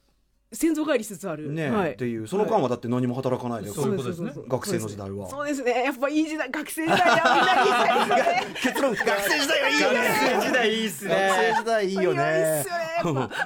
[0.51, 1.53] 先祖返りしつつある。
[1.53, 1.93] ね、はい。
[1.93, 2.27] っていう。
[2.27, 4.23] その間はだって何も働かないで、そういうことです。
[4.23, 5.29] ね学生の時代は。
[5.29, 5.85] そうですね。
[5.85, 8.55] やっぱいい時代学生時代はみんないい時代ですよね。
[8.63, 9.99] 結論学生時代はいいよね。
[9.99, 12.65] 学生時代いいっす学生時代いいよいいね。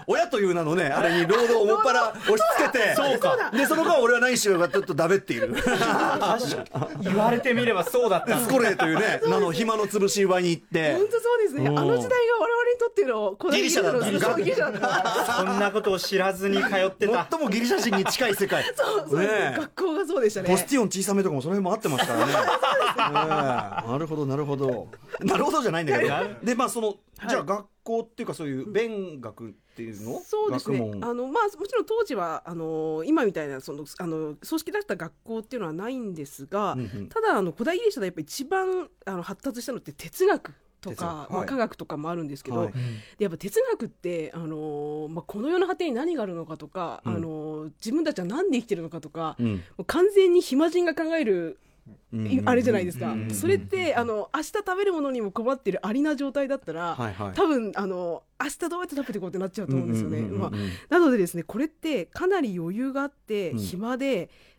[0.06, 2.94] 親という名のねあれに労働をもっぱら押し付けて。
[2.96, 3.50] そうか。
[3.52, 5.56] でその間俺は何しようかちょっとだべっている
[7.00, 8.38] 言われてみればそうだった。
[8.38, 10.92] スコレーというね名の暇の潰し場に行って。
[10.92, 11.68] 本当そうですね。
[11.68, 17.28] うんあの時代が我々にとっての古代ギリシャのギリシャだギリシャだそんなことを知らずに通ってた。
[17.30, 18.64] 最もギリシャ人に近い世界。
[18.74, 19.56] そうそうですねえ。
[19.58, 20.48] 学校がそうでしたね。
[20.48, 22.32] ポスティオン小さめとかもその辺も合ってますからね。
[22.32, 23.90] ええ。
[23.90, 24.88] なるほどなるほど。
[25.20, 26.14] なるほどじゃないんだけど。
[26.42, 26.96] でまあその
[27.28, 30.20] じゃあ学校っていうかそういう勉学っていうの？
[30.20, 30.92] そうですね。
[31.02, 37.08] あの、まあ、もちろん当時はあの今みたいなそのあの組織だった学校っていうのはないんですが、うんうん。
[37.08, 42.71] ただあの古代ギリシャでやっぱ一番あの発達したのって哲学と哲か、まあ科学とかもあるんですけど、
[43.18, 47.14] やっぱ哲学って、あのまあ、この世の果てに何があるのかとか、うん。
[47.14, 49.55] あの自分たちは何で生きてるのかとか、うん。
[49.55, 51.59] もう完全に暇人が考える
[52.45, 53.31] あれじゃないですか、うん。
[53.31, 57.33] それってあの明日食べるものにも困ってるありな状態だったら、はいはい。
[57.35, 60.21] 多分あの明日どうやって食べていこうってなっちゃうと思うんですよね。
[60.90, 63.59] なのでですねこれってかなり余裕があってうん。
[63.59, 63.97] 暇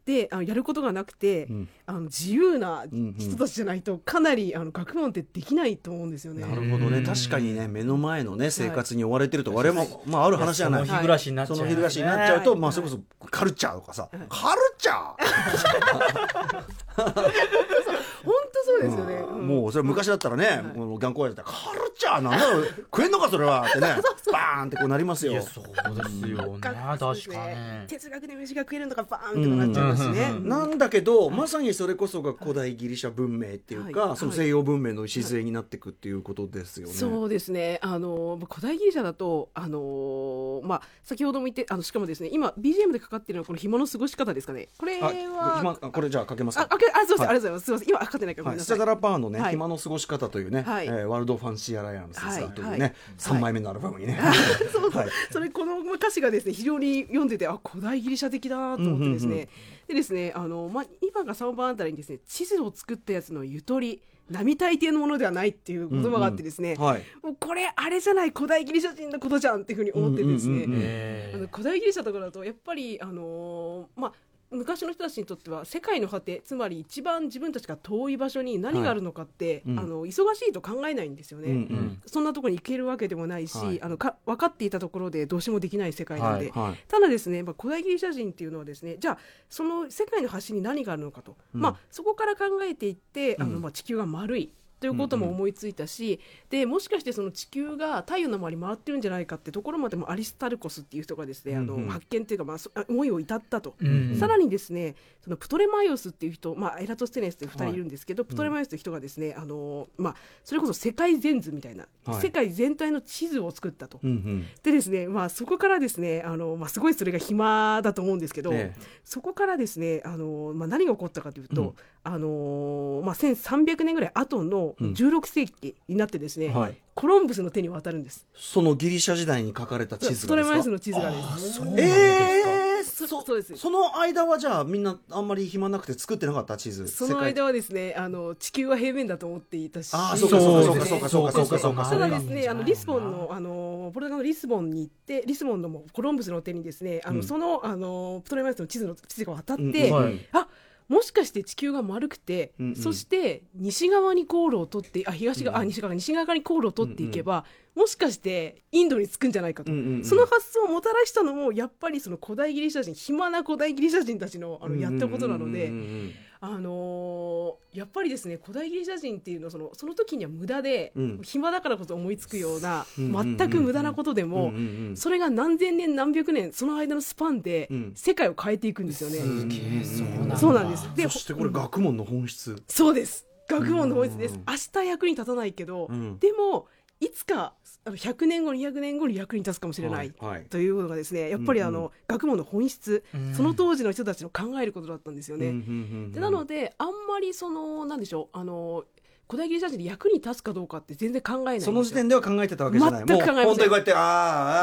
[0.06, 1.70] で、であのやることがなくて、うん。
[1.86, 2.86] あの自由な
[3.18, 6.42] 人たちじゃないとかなりあの学問ってできないと思うんですよね。
[6.42, 7.00] なるほどね。
[7.00, 7.04] うん。
[7.04, 10.86] 確かにね目の前のね生活に追われてると我々もまあある話じゃない。
[10.86, 15.14] その日暮らしになっちゃそうのよね日暮らしになっちゃうと、まあそれこそカルチャーとかさ、カルチャ
[16.96, 19.16] 本当そうですよね。
[19.16, 19.48] ー、うん。
[19.48, 23.66] もうそれ昔だったらね、もう頑固やったらカルチャーなんだろう食えんのかそれは。
[23.68, 23.96] ってね
[24.32, 25.34] バーンってこうなりますよ。
[25.34, 26.60] いやそうですよね。
[26.60, 27.88] 確かに。
[27.88, 30.22] 哲学で飯が食えるのがバーンってなっちゃいますしね。
[30.32, 34.18] うんなんだけど、まさにそれこそが古代ギリシャ文明っていうか、はい。
[34.18, 36.94] その西洋文明の礎になっていくっていうことですよね。
[36.94, 37.80] そうですね。
[37.82, 44.70] あの古代ギリシャだとあのまあ先ほども言ってあのしかもですね今 BGM でかかってるのはこの紐の過ごし方ですかね。
[44.78, 46.68] これあは今これじゃあかけますか。
[46.70, 47.28] あ、あ、けあ、すみません、はい。
[47.30, 47.66] ありがとうございます。
[47.66, 49.52] すみません、今かかってないからごチャダラパーのね、はい。
[49.52, 50.88] 暇の過ごし方というね、はい。
[50.88, 52.80] えーワールドファンシーアライアンスというね、はい。
[52.80, 52.94] はい。
[53.18, 54.20] 3枚目のアルバムにね、
[54.72, 55.10] そはい。
[55.32, 59.48] それこの歌詞がですね非常に読んでてあ古代ギリシャ的だなと思ってですね、うんうんうん。
[59.88, 70.76] でですねあの、まあ、2番か3番あたりにですね地図を作ったやつのゆとり並大抵のものではないっていう言葉があってですね、はい、もうこれあれじゃない古代ギリシャ人のことじゃんっていうふうに思ってですね、うんうんうん。
[70.76, 74.14] うんえあの古代ギリシャとかだとやっぱりあのーまあ
[74.54, 79.80] 昔の人たちにとっては世界の果てつまり一番自分たちが遠い場所に何があるのかって、うん。
[79.80, 81.50] あの忙しいと考えないんですよね。
[81.50, 82.02] うんうん。
[82.06, 83.82] そんなところに行けるわけでもないし、はい。
[83.82, 86.88] あのか分かっていたところでどうしようもできない世界なんで、はい。
[86.88, 89.18] ただですね、まあ、古代ギリシャ人っていうのはですねじゃあ
[89.50, 91.62] その世界の端に何があるのかと、うん。
[91.62, 93.62] まあ、そこから考えていってあの、うん。
[93.62, 94.52] まあ、地球が丸い
[94.84, 96.20] ということも思いついたし、
[96.50, 101.86] でもしかしてその地球が太陽の周り回ってるんじゃないかってところまでもアリスタルコスっていう人がですね、あうんうん。
[101.86, 103.76] の発見っていうか、まあ思いを至ったと。
[103.80, 112.22] うんさらにですねそのプトレマイオスっていう人、まあ、エラトステネスっていう2人いるんですけど、プトレマイオスという人がですね、あのまあ、それこそ世界全図みたいな、はい。
[112.22, 114.02] 世界全体の地図を作ったと。
[114.04, 114.46] うんうん。
[114.64, 118.74] でですね、まあ、そこからですねあの、まあ、すごいそれが暇だと思うんですけど、え。
[119.06, 121.74] そこからですねあの、まあ、何が起こったかというと、うん
[122.06, 124.92] あのまあ、1300年ぐらい後のうん。
[124.92, 126.76] 16世紀になってですね、はい。
[126.96, 128.28] コロンブスの手に渡るんです。
[128.36, 131.54] そのギリシャ時代に書かれた地図プトレマイオスがですかの地図がです。
[131.54, 132.50] そうなんですか。
[132.50, 133.56] えー、そそそうです。
[133.56, 139.92] その間はじゃあみんなあんまり暇なくて作ってなかった地図その間はですねあの地球は平面だと思っていたし。
[139.94, 147.24] あーそうかそうかそうかそうかそうかそうかたそうかだですね、あのリスボンのあのポルトガルのリスボンに行ってリスボンのもうコロンブスの手にですねあの、うん。
[147.24, 149.92] そのあのプトレマイオスの地図の地図が渡って、うんうん。
[149.94, 150.28] はい。
[150.34, 150.48] あ
[150.88, 152.76] もしかして地球が丸くて、うんうん。
[152.76, 160.06] そして西側に航路を取ってあ東側、うんあ西側西側に航路を取っていけば、もしかしてインドに着くんじゃないかと、うんうんうん。
[160.06, 165.68] その発想をもたらしたのもやっぱりその古代ギリシャ人暇な古代ギリシャ人たちのあのやったことなので。
[165.68, 165.80] うんうん。
[165.80, 166.14] うんうん
[166.46, 171.20] あのーやっぱりですね古代ギリシャ人っていうのはそのその時には無駄で、うん。
[171.24, 177.92] 暇だからこそ思いつくような、全く無駄なことでも、うんうんうんそれが何千年何百年その間のスパンでうん。
[177.96, 179.18] 世界を変えていくんですよね。
[179.20, 180.30] すげえそうなん。
[180.30, 180.90] だそうなんです。
[180.96, 182.62] でそしてこれ学問の本質。
[182.68, 183.26] そうです。
[183.50, 184.36] 学問の本質です。
[184.36, 184.44] うん。
[184.46, 184.54] 明
[184.84, 186.20] 日役に立たないけど、うん。
[186.20, 186.68] でも
[187.04, 187.54] いつか
[187.86, 190.46] あの100年後200年後に役に立つかもしれない、はいはい。
[190.46, 191.86] というのがですねやっぱりあの、うん。
[191.86, 193.34] うん学問の本質、うん。
[193.34, 195.48] その当時の人たちの考えることだったんですよね。
[195.48, 195.74] うんうんうんう
[196.10, 196.12] ん。
[196.12, 198.86] でなのであんまりそのなんでしょうあの
[199.34, 203.04] 古代ギリシャ人で役に立つかどうかって全然考えないその時点では考えてたわけじゃない。
[203.04, 203.36] 全く考えません。
[203.36, 204.00] もう本当にこうやってあー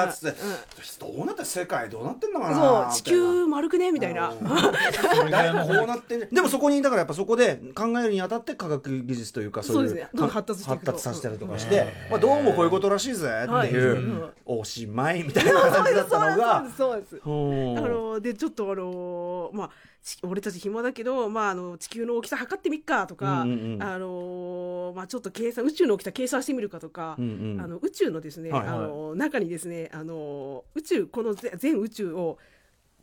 [0.05, 0.41] あーっつって、
[1.09, 1.17] うん。
[1.17, 4.33] どうなって世界どうなってんのかなそう地球丸くねみたいな。
[5.29, 13.71] だいぶこうなってんでもそこにだからやっぱそこで考えるにあたって科学技術というかそういう発達発達させたりとかして、まあ、どうもこういうことらしいぜってはい。
[13.71, 14.31] いう、うん。
[14.47, 16.71] おしまいみたいな感じだったのが。
[16.79, 23.83] そうですそうですあのでちょっとあのまあち俺たち暇だけど、まあ、あの地球の大きさ測ってみっかとか、うんうんうん。
[23.83, 27.61] あのまあ、ちょっと計算宇宙の大きさ計算してみるかとか、うんうん。
[27.61, 28.69] あの宇宙のですね、はいはい。
[28.71, 32.39] あの中にですねあの宇宙このぜ全宇宙を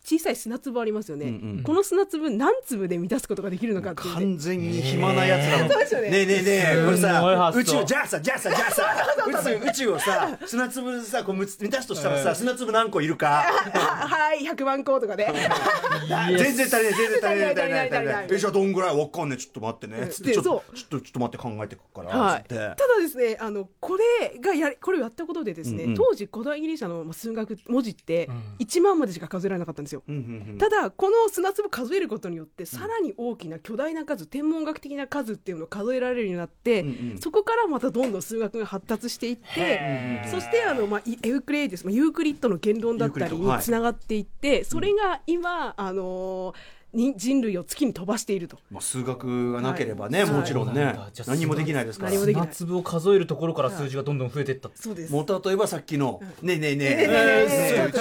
[0.04, 1.64] 小さい砂粒ありますよね、うんうん。
[1.64, 5.70] この砂粒何粒で満たすことができるのかって完全に暇なやつらの。
[5.72, 8.86] そうですよねねねえねえねえこれさ宇宙じゃあさじゃあさじゃあさ
[9.28, 13.28] 宇宙宇宙をさ砂粒でさこう満たすとしたらさ砂粒何個いるか。
[13.28, 15.28] ははい100万個とかで。
[16.38, 18.28] 全然足りない全然足りない足りない足りない。
[18.32, 18.98] えじゃあどんぐらい？
[18.98, 19.38] わかんねえ。
[19.38, 20.08] ちょっと待ってね。
[20.08, 22.18] つってでちょっとそちょっとちょっと待って考えてくから。
[22.18, 25.96] はい、つったてだですねあのこれがやりこれをやったことでですね、うんうん。
[25.96, 28.44] 当時古代ギリシャのまあ数学文字ってうん。
[28.60, 37.18] 1万までしか数えられなかったんですよ、うんうんうんただこの砂粒数えることによってさらに大きな巨大な数天文学的な数っていうのを数えられるようになって、うんうん。
[37.20, 46.77] そこからまたどんどん数学が発達していってそしてあの、まあ、イエウクレイデス、まあ、ユークリッドの言論だったりにつながっていって、それが今、あのに
[47.16, 48.58] 人類を月に飛ばしていると。
[48.72, 50.32] まあ数学がなければねはい。
[50.32, 50.74] もちろんね。
[50.74, 51.10] そうなんだ。
[51.14, 52.12] じゃあ何もできないですから。
[52.12, 52.48] 何もできない。
[52.48, 54.70] 砂粒を数えるところから数字がどんどん増えていった。
[54.74, 55.14] そうです。
[55.14, 57.14] もう例えばさっきの「ねえねえねえねえね
[57.78, 57.92] え宇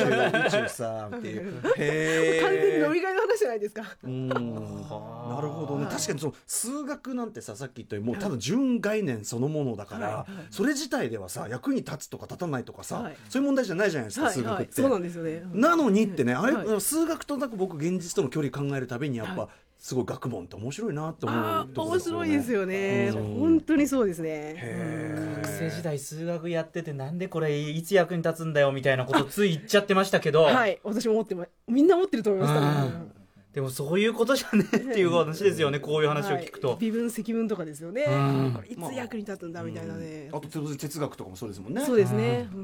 [0.50, 1.62] 宙宇宙さ」っていう。
[1.76, 3.82] へ完全に飲えみ会の話じゃないですか。
[4.04, 4.28] うん。
[4.28, 5.86] なるほどね。
[5.90, 10.14] 確かにその数学なんてささっき言ったようにもうただ純概念そのものだから、はい。
[10.14, 10.46] はい。
[10.50, 13.16] それ自体ではさ役に立つとか立たないとかさ、はい。
[13.28, 14.34] そういう問題じゃないじゃないですか、はい。
[14.34, 14.62] 数学って。
[14.62, 15.42] はい、そうなんですよね。
[15.52, 16.80] なのにってね、あれ、はい。
[16.80, 23.12] 数学となんか僕現実との距離考えるたびにやっぱ、はすごい学問って面白いなって思ああうところ面白いですよね。
[23.14, 23.38] うん。
[23.38, 25.36] 本当にそうですね。
[25.42, 32.54] 学生時代数学やっててなんでこれいつ役に立つんだよみたいなことつい言っちゃってましたけど、はい、私も思ってまみんな思ってると思います。
[32.54, 32.72] 多分う
[33.04, 33.12] ん
[33.56, 34.66] でもそういうことじゃね？
[34.74, 36.76] え っていう話ですよねこういう話を聞くと、はい。
[36.78, 38.04] 微分積分とかですよね。
[38.06, 38.52] うん。
[38.54, 40.28] これいつ役に立つんだみたいなね。
[40.30, 41.80] あと当然哲学とかもそうですもんね。
[41.82, 42.50] そうですね。
[42.52, 42.60] うん。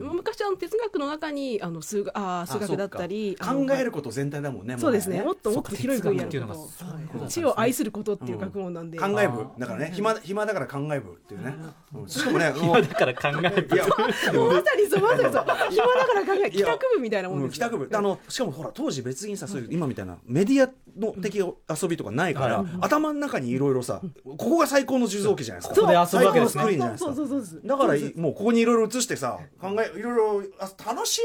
[0.00, 0.16] うん。
[0.18, 4.76] 昔あの哲学の中にあの数学あー数学だったり考えること全体だもんね。
[4.78, 5.18] そうですね。
[5.18, 7.28] ももっともっと広い分野っていうのがはい。
[7.28, 8.98] 知を愛することっていう学問なんで。
[9.00, 9.46] 考え部。
[9.58, 11.56] だからね暇暇だから考え部っていうね。
[11.92, 12.08] うん。
[12.08, 13.84] しかもね、も今うだから考えいや
[14.32, 14.52] もう。
[14.52, 15.30] まさにそうまさにそう。
[15.32, 17.66] 暇だから考え帰宅部みたいなもんですよ。
[17.66, 17.96] うん帰宅部。
[17.96, 22.66] あのしかもほら当時別にさそういう今みたいなメディアの的遊びとかないから、はい。
[22.80, 25.80] 頭の中にいろいろさここが最高の受像機じゃないですか。
[25.80, 26.64] ここで遊ぶわけですね。
[26.64, 27.14] 最高のスクリーンじゃないですか。
[27.14, 27.60] そうそうそうそう。
[27.64, 31.22] だからいもうここにいろいろ映してさ考えいろいろあ楽しい。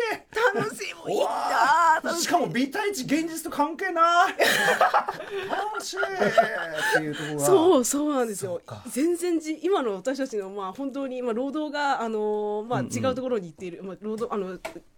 [0.56, 2.24] 楽しいもんいいなー楽しい。
[2.24, 4.34] しかも B 対1現実と関係ない。
[5.50, 6.02] 楽しいっ
[6.98, 7.46] ていうところが。
[7.46, 8.62] そうそうなんですよ。
[8.66, 8.84] か。
[8.88, 14.58] 全然じ今の私たちのまあ本当にまあ労働があのーまあ違うところに行っている、まあ労働あの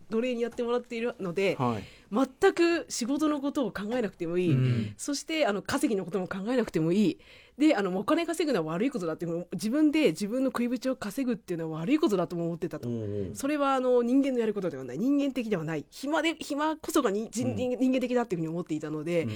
[0.09, 1.83] 奴隷にやってもらっているので、はい。
[2.11, 4.93] 全く仕事のことを考えなくてもいい、うん。
[4.97, 7.19] そしてあの稼ぎのことも考えなくてもいい。
[7.57, 12.87] であのお金稼ぐのは悪いことだって自分で自分の食いぶちを稼ぐっていうのは悪いことだとも思ってたと。
[12.87, 14.99] うんそれはあの人間のやることではない。
[14.99, 15.85] 人間的ではない。
[15.89, 19.31] 暇で暇こそがに人,、人間的だっていうふうに思っていたので、うん。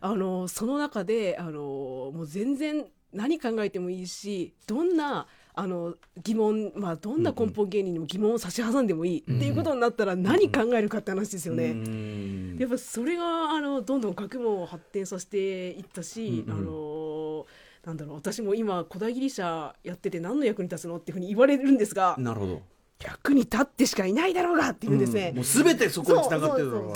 [0.00, 5.26] あのその中であのもう全然何考えてもいいしどんな
[5.58, 11.70] あの疑問、まあ、どんな根本原理にも疑問を差し挟んでもいい、っていうことになったら何考えるかって話ですよね。
[11.70, 16.58] うんやっぱそれがあのどんどん学問を発展させていったし、うんうん。
[16.58, 17.46] あの
[17.86, 22.62] なんだろう私も今古代ギリシャやってて何の役に立つのっていうふうに言われるんですがなるほど。
[23.02, 25.32] 役に立ってしかいないだろうがっていうんですね。
[25.34, 26.94] もう全てそこに繋がってるだろ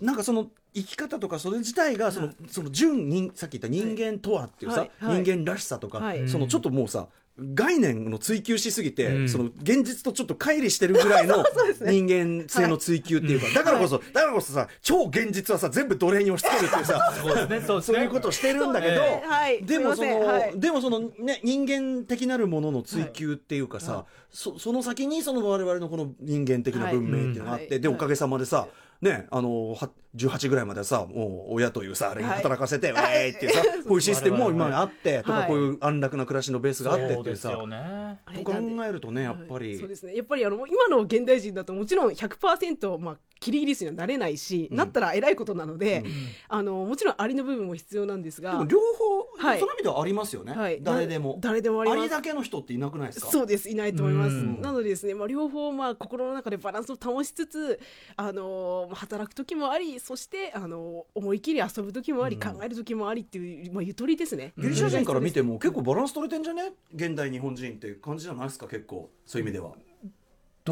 [0.00, 4.90] うなんかその生き方とかそれ自体がそのその純人さっき言った人間とはっていうさ、はい。
[5.00, 5.22] はい。
[5.22, 6.28] 人間らしさとか、はい。
[6.28, 7.08] そのちょっともうさ
[7.54, 9.28] 概念の追求しすぎて、うん。
[9.28, 11.44] その現実とちょっと乖離してるぐらいの
[11.80, 19.22] 人間性の追求っていうか、だからこそ、だからこそさ超現実はさ全部奴隷に押し付けるっていうさそういうことをしてるんだけど、ですね。
[19.26, 19.64] はい。
[19.64, 27.80] でもその、でもそのね人間的なるものの追求っていうかさ、そその先にその我々のこの人間的な文明っていうのがあって、はい。
[27.80, 28.68] でおかげさまでさ、
[29.00, 33.30] ねあのは18ぐらいまでさもう親というさあれに働かせて、はい。
[33.30, 35.46] ウェーイってい うさこういうシステムも今あって、とかはい。
[35.48, 38.20] こういう安楽な暮らしのベースがあってっていうさ、ね。
[38.34, 39.78] と考えるとねやっぱり、はい。
[39.78, 40.16] そうですね。
[40.16, 44.76] やっぱりあの今の現代人だともちろん100%、まあ、キリギリスにはなれないし、うん。
[44.76, 46.12] なったら偉いことなので、うん。
[46.48, 49.58] あのもちろんありの部分も必要なんですが両方、はい。
[49.58, 50.78] その意味ではありますよね、はい。
[50.82, 51.38] 誰でも。
[51.40, 53.30] 誰でもありだけの人っていなくないですか？
[53.30, 53.70] そうです。
[53.70, 54.60] いないと思います、うん。
[54.60, 57.80] なのでですね、まあ、両方まあ心の中でバランスを保ちつつ
[58.16, 64.52] あのまあ働く時もありそしてあの思い切り遊ぶ時もあり、考える時もありっていう、まあ、ゆとりですね。
[64.58, 66.72] ギリシャ人から見ても結構バランス取れてんじゃね？
[66.94, 69.08] 現代日本人っていう感じじゃないですか結構。
[69.24, 69.72] そういう意味では。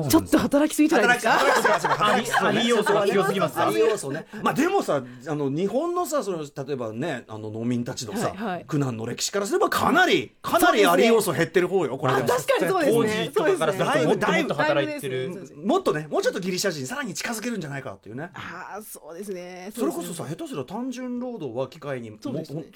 [0.09, 1.33] ちょっと働きすぎじゃないですか？
[1.33, 3.61] 働きありあり要素が強すぎます。
[3.61, 4.27] あり要素ね。
[4.43, 8.35] まあでもさ、あの日本のさ、その例えばね、あの農民たちのさ、
[8.67, 11.97] 苦難の歴史からすればかなりかなりあり要素減ってる方よ。
[11.99, 12.25] これでも。
[12.27, 13.93] あ確かにそうです当ね時とかからすると。
[13.93, 14.07] そうですね。
[14.07, 18.31] もっともっと働いてだいるもっとね、もうちょっとギリシャ人さらに近づけるんじゃないかっていうね。
[18.35, 19.71] ああそうですね。
[19.75, 22.11] それこそさ、下手すら単純労働は機械に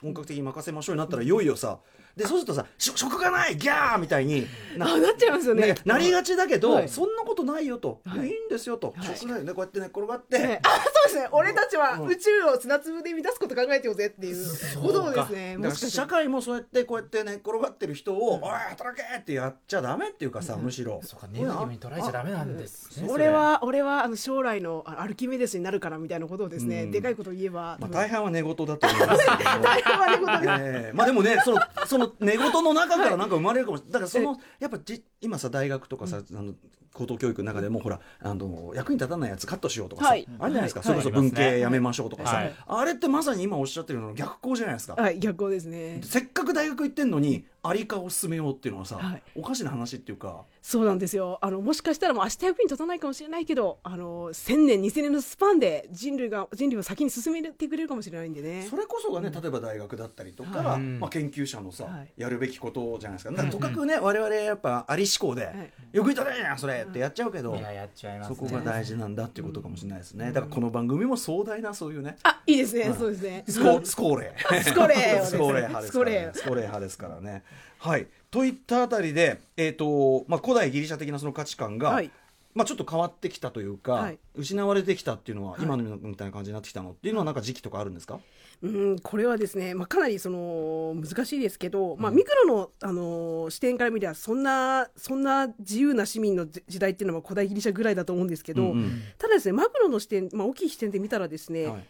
[0.01, 1.79] 本格的に任せましょうになったらいよいよさ、
[2.17, 4.47] でそうするとさ、し職がないギャーみたいに
[4.77, 5.69] なあなっちゃいますよね。
[5.69, 6.89] ねなりがちだけど、はい。
[6.89, 8.29] そんんなことないよと、はい。
[8.29, 9.17] い、いんですよと、はい。
[9.17, 11.29] 食材でこうやって寝っ転がって、ねあそうですね。
[11.33, 12.09] 俺たちはうん。
[12.09, 14.47] 宇宙を砂粒で満たすこと考えてようぜっていう
[14.81, 15.57] ことをですね。
[15.57, 21.01] もし社会もそうやってこうやって寝っ転がってる人を「おい働け!」ってやっちゃダメっていうかさ、むしろ。
[21.05, 23.09] そうかネガティブに捉えちゃダメなんですね。
[23.11, 26.91] 俺は俺はあの将来のあアルキメデスになるからみたいなことをですね、うん。
[26.91, 29.51] でかいことを言えば、まあ、大半は寝言だと思いますけど。
[29.51, 30.93] も 大変はねことでええ。
[30.95, 33.93] まあでもねそのその寝言の中からなんか生まれるかもしれない。
[33.93, 36.55] だからそのやっぱじ今さ大学とかさ、あの
[36.95, 40.29] 高等教育の中でもほらあの役に立たないやつカットしようとかさ、はい。
[40.39, 40.87] あるじゃないですか、はい。
[40.87, 42.55] それこそ文系やめましょうとかさ、はい。
[42.67, 45.19] あれってまさに今おっしゃってるのの逆行じゃないですか、はい。
[45.19, 46.01] 逆光ですね。
[46.05, 49.23] せっかく大学行ってんのにアリ化を進めようっていうのはさ、はい。
[49.37, 50.45] おかしな話っていうか。
[50.61, 51.39] そうなんですよ。
[51.41, 58.67] あのもしかしたらもう明日役に立たないかもしれないけどあの1000年2000年のスパンで人類が人類を先に進めてくれるかもしれないんでね。
[58.69, 60.81] それこそがね、例えば大学だったりとか、はい。
[60.81, 62.13] まあ、研究者のさ、はい。
[62.17, 63.31] やるべきことじゃないですか。
[63.31, 65.53] だからとかくね、我々やっぱあり思考で、
[65.93, 65.97] い。
[65.97, 68.37] よく言ったねやんそれってやっちゃうけど、いややっちゃいますね。
[68.37, 73.45] そこが大事なんだっていうことかもしれないですね、だからこの番組も壮大なそういうねあいいですね、そうですね。
[73.47, 77.45] スコスコーレスコレーレスコーレー派ですからね
[77.83, 78.07] はい。
[78.31, 82.11] といったあたりで、えーとまあ、古代ギリシャ的なその価値観が、はい。
[82.55, 84.19] まあ、ちょっと変わってきたというか、はい。
[84.37, 85.63] 失われてきたっていうのは、い。
[85.63, 88.21] 今のみたいな感じになってきたのっていうのはなんか時期とかあるんですか、
[88.63, 99.03] うん、これはですね、まあ、かなりその難しいですけど、まあ、ミクロの、あのー視点から見ればそんなそんな自由な市民の時時代っていうのは古代ギリシャぐらいだと思うんですけど、うんうん。
[99.19, 101.85] ただですねマクロの視点、まあ、大きい視点で見たらですね、はい。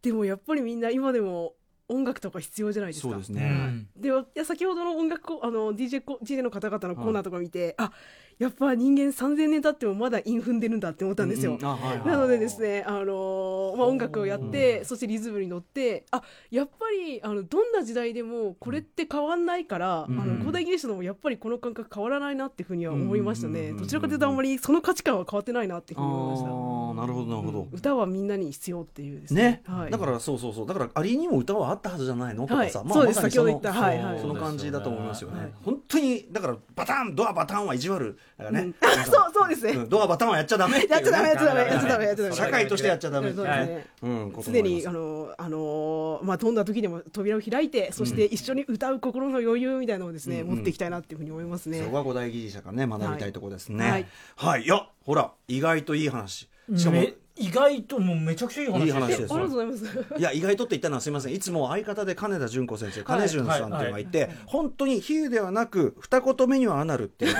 [0.00, 1.54] でもやっぱりみんな今でも
[1.88, 3.08] 音楽とか必要じゃないですか。
[3.08, 3.88] うそうですね、ん。
[3.96, 7.92] でいや先ほどの音楽コあの DJ, コ DJ の方々のコーナーとか見て、あ
[8.38, 11.52] やっぱ人間3000年経ってもまだ韻踏んでるんだって思ったんですよ。
[11.52, 12.06] うんはいはい。
[12.06, 20.20] なのでですね、あのーまあ、音楽をやって、そしてリズムに乗ってあやっぱりあのどんな時代でもこれって変わんないから、うん。
[20.20, 23.76] あの古代ギリシャでもやっぱりこの感覚変わらないなっていうふうには思いましたね、うん。
[23.78, 26.48] どちらかというとあんまりその価値観は変わってないなっていうふうに思いました。
[26.92, 30.66] なるほどなるほど、歌はみんなに必要っていうですね、はい、だからそうそうそう。
[30.66, 33.16] だからアリにも歌はあったはずじゃないのとかさ、まあはいそうです。
[33.16, 33.72] ま先ほど言った。
[33.72, 34.20] そのはいはい。
[34.20, 35.52] その感じだと思いますよね、はい。
[35.64, 38.74] 本当にだからバタンドアバタンは意地悪だからね、うん。
[38.80, 39.88] あそうそうですね、うん。
[39.88, 42.36] ドアバタンはやっちゃダメやっちゃダメやっちゃダメやっちゃダメやっちゃダメ。
[42.36, 43.54] 社会としてやっちゃダメっていうね。
[43.54, 43.86] そうですね。
[44.02, 44.82] うんこと常もあります。
[44.82, 50.56] にあのあのまあどんな時でも扉を開いてそして一緒に歌う心の余裕みたいなのをですね、うん。
[50.56, 51.80] 持っていきたいなっていうふうに思いますね。
[51.80, 53.90] そこが古代ギリシャからね学びたいところですね。
[53.90, 54.06] はい。
[54.36, 56.48] はい、い、やほら意外といい話。
[56.76, 59.84] しかもめ意外ともうめちゃくちゃいい話いい話えありですがとうございます。
[60.18, 61.34] いや意外とって言ったのはすみません。
[61.34, 67.34] いつも相方で金田純子先生金潤さんっていうのがいて、本当に比喩ではなく二言目にはアナルっていう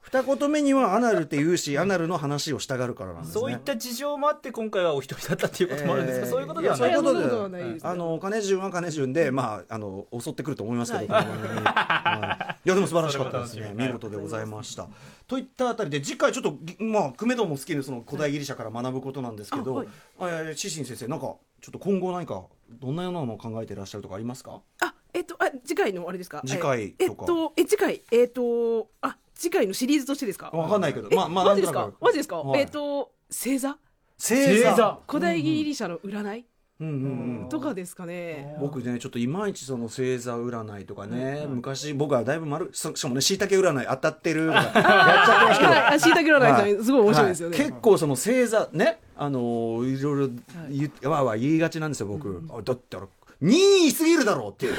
[0.00, 3.40] 二言目にはアナルって言うしアナルの話をしたがるからなんですね。
[3.40, 6.90] そういった事情もあって今回はお一人だったっていうこともあるんですか、えーそういうことではない。
[6.92, 7.62] やそういうことではない。
[7.64, 7.90] ですね。
[7.90, 11.26] あの金潤は金潤で、まあ、あの襲ってくると思いますけど、はい。
[11.26, 12.58] はい。
[12.64, 13.72] いやでも素晴らしかったですね。
[13.74, 14.86] 見事でございました。
[15.26, 19.84] といったあたりで次回ちょっとぎまあ久米堂も好きでその古代ギリシャから学ぶことなんですけど、
[20.20, 20.50] あはい。
[20.50, 24.60] あシシン先生なんかちょっと今後何かどんなようなのを考えていらっしゃるとかありますか？
[24.80, 24.95] あえ
[25.34, 26.42] っとあ次回のあれですか？
[26.46, 27.22] 次回えとか。
[27.22, 30.50] えっとえ次回えっとあ次回のシリーズとしてですか？
[30.50, 31.08] わかんないけど。
[31.10, 31.90] えまあまあマジですか？
[32.00, 32.36] マジですか？
[32.38, 32.60] はい。
[32.60, 33.76] えっと星座？
[34.18, 34.70] 星座。
[34.70, 34.98] 星座。
[35.08, 36.44] 古代ギリシャの占い？
[36.78, 36.94] うんうん
[37.42, 37.48] うん。
[37.48, 38.54] とかですかね。
[38.60, 45.72] 僕ねちょっといまいちその星座占いとかね、昔僕はだいぶ丸しかもねしいたけ占い当たってるとか やっちゃってますけど。
[45.72, 47.56] はしいたけ占いさん、すごい面白いですよね。
[47.58, 47.66] はい。
[47.66, 50.28] 結構その星座ねあのーいろいろ
[50.68, 53.06] 言うわーわー言いがちなんですよ僕、あだったら
[53.42, 54.74] 2位すぎるだろうっていう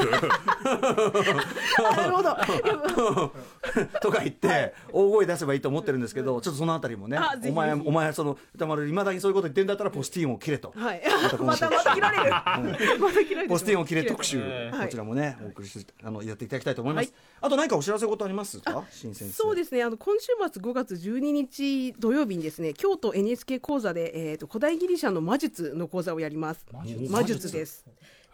[1.86, 2.36] あ なるほど。
[4.02, 10.74] とか言って大声出せばいいと思ってるんですけどちょっとそのあたりもねお前お前その歌丸いまだにそういうこと言ってんだったらポスティーンを切れと。
[10.76, 11.38] はいた。
[11.38, 12.32] またまた切られる。
[13.00, 13.50] また切られる。
[13.50, 17.06] ポスティーンを切れ特集、ええこちらもね、お送りしてあのやっていただきたいと思います。
[17.06, 19.34] はいあと何かお知らせ事ありますか、新先生。
[19.34, 26.66] そうですねあの今週末5月12日土曜日にですね京都 NHK 講座で、えー、と古代ギリシャの魔術の講座をやります
[27.10, 27.86] 魔術です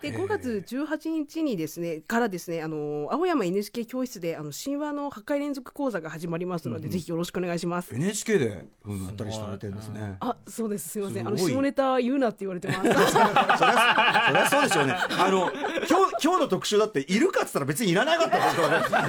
[0.04, 7.96] で5月18日にですねからですねあの青山 NHK 教室であの神話の破壊連続講座が始まりますので、ぜひよろしくお願いします。
[7.96, 10.18] NHK で、うん、やったりされてるんですね。
[10.20, 10.90] あそうです。
[10.90, 11.28] すみません。
[11.28, 12.82] あの下ネタ言うなって言われてます。
[12.82, 14.94] そりゃそりゃそうですよね。
[14.94, 15.52] あの
[15.90, 19.08] 今日今日の特集だっているかっつったら別にいらなかったですか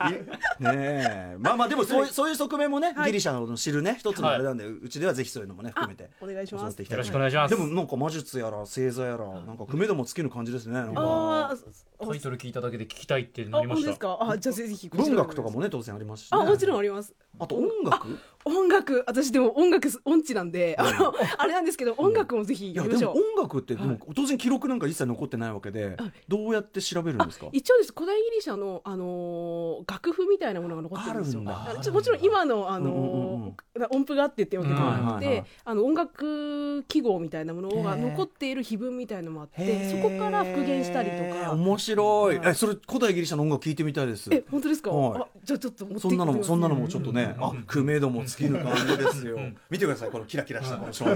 [0.00, 0.16] らね。
[0.60, 2.08] い ねえ、まあまあでもそうい。
[2.08, 3.06] うそういう側面もね、はい。
[3.08, 6.80] ギリシャの知るね一つのあれなんで、うちではぜひそういうのもね含めてお願いします。
[6.80, 7.54] よろしくお願いします。
[7.54, 10.74] でもなんか魔術やら星座やらなんか組でもつける感じですね。
[10.74, 11.02] なんか。
[11.02, 13.82] あータイトル聞いただけで聞きたいってあなりました。
[13.82, 14.18] 本当ですか？
[14.20, 16.38] あじゃあぜひ文学とかもね当然ありますし、ね。
[16.40, 17.12] あもちろんあります。
[17.40, 18.06] あと音楽？
[18.44, 23.18] 音楽私でも音楽音痴なんで、あのあれなんですけど音楽もぜひいやりましょう。
[23.36, 25.96] 音楽ってでも当然記録なんか一切残ってないわけで
[26.28, 27.46] どうやって調べるんですか？
[27.52, 27.92] 一応です。
[27.94, 31.42] 古代ギリシャの、あのー楽譜みたいなものが残ってるんですよ。
[31.42, 33.54] もちろん今の、あの
[33.90, 41.52] 音符があってってわけではなくて、あの音楽記号みたいなものが残っている碑文みたいなのもあってそこから復元したりとか。
[41.52, 42.40] 面白い。
[42.44, 44.28] えそれ古代ギリシャの音楽聞いてみたいです。
[44.32, 45.20] え本当ですか、はい。
[45.22, 49.38] あじゃあちょっとそんなのもそんなのもちょっととね、あ、くめども尽きる感じですよ。
[49.70, 51.14] 見てください、このキラキラしたこの少年。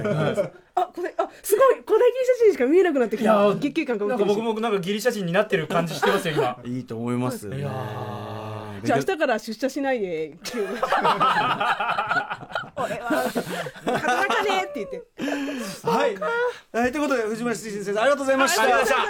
[0.75, 7.49] あこれあすごい古代ギリシャ人しか見えなくなってきいやーた月経感がなんか僕もなんかギリシャ人になってる感じしてますよ今 いいと思います。
[7.49, 7.57] いや
[8.85, 12.49] じゃあ明日から出社しないで急に 俺は
[13.85, 15.03] 働かねえって言って
[15.87, 16.17] はい。
[16.17, 16.29] は
[16.87, 18.63] い、ということで、藤村慎先生、ありがとうございました。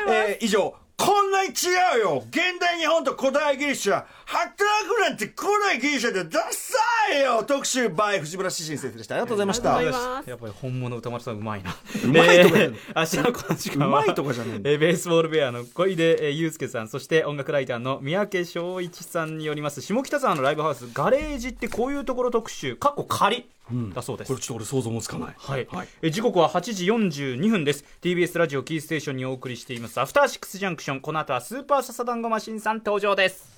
[0.08, 0.74] えー以上。
[0.96, 1.52] こんなに違
[1.98, 4.54] うよ現代日本と古代ギリシャ働
[4.86, 6.76] くなんて古代ギリシャでダサ
[7.16, 7.42] いよ。
[7.44, 9.14] 特集 by 藤村慎先生でした。
[9.14, 9.74] ありがとうございました。
[9.74, 10.30] ありがとうございます。
[10.30, 11.74] やっぱり本物歌丸さんうまいな。
[12.04, 14.58] うまいと かじゃないえー明日のこの時間はうまいとかじゃない。
[14.58, 19.80] んだえーベースボールベアの小出えー祐介さんそして音楽ライターの三宅翔一さんによります。
[19.80, 23.46] 下北沢のライブハウスガレージってこういうところ特集かっこ仮
[23.94, 25.34] だそうです、これちょっと俺想像もつかない。
[25.38, 25.88] はい、はい。
[26.02, 27.82] え時刻は8時42分です。
[28.02, 29.98] TBS ラジオキーステーションにお送りしています。
[29.98, 31.00] アフターシックスジャンクション。
[31.00, 33.57] この後はスーパーササダンゴマシンさん登場です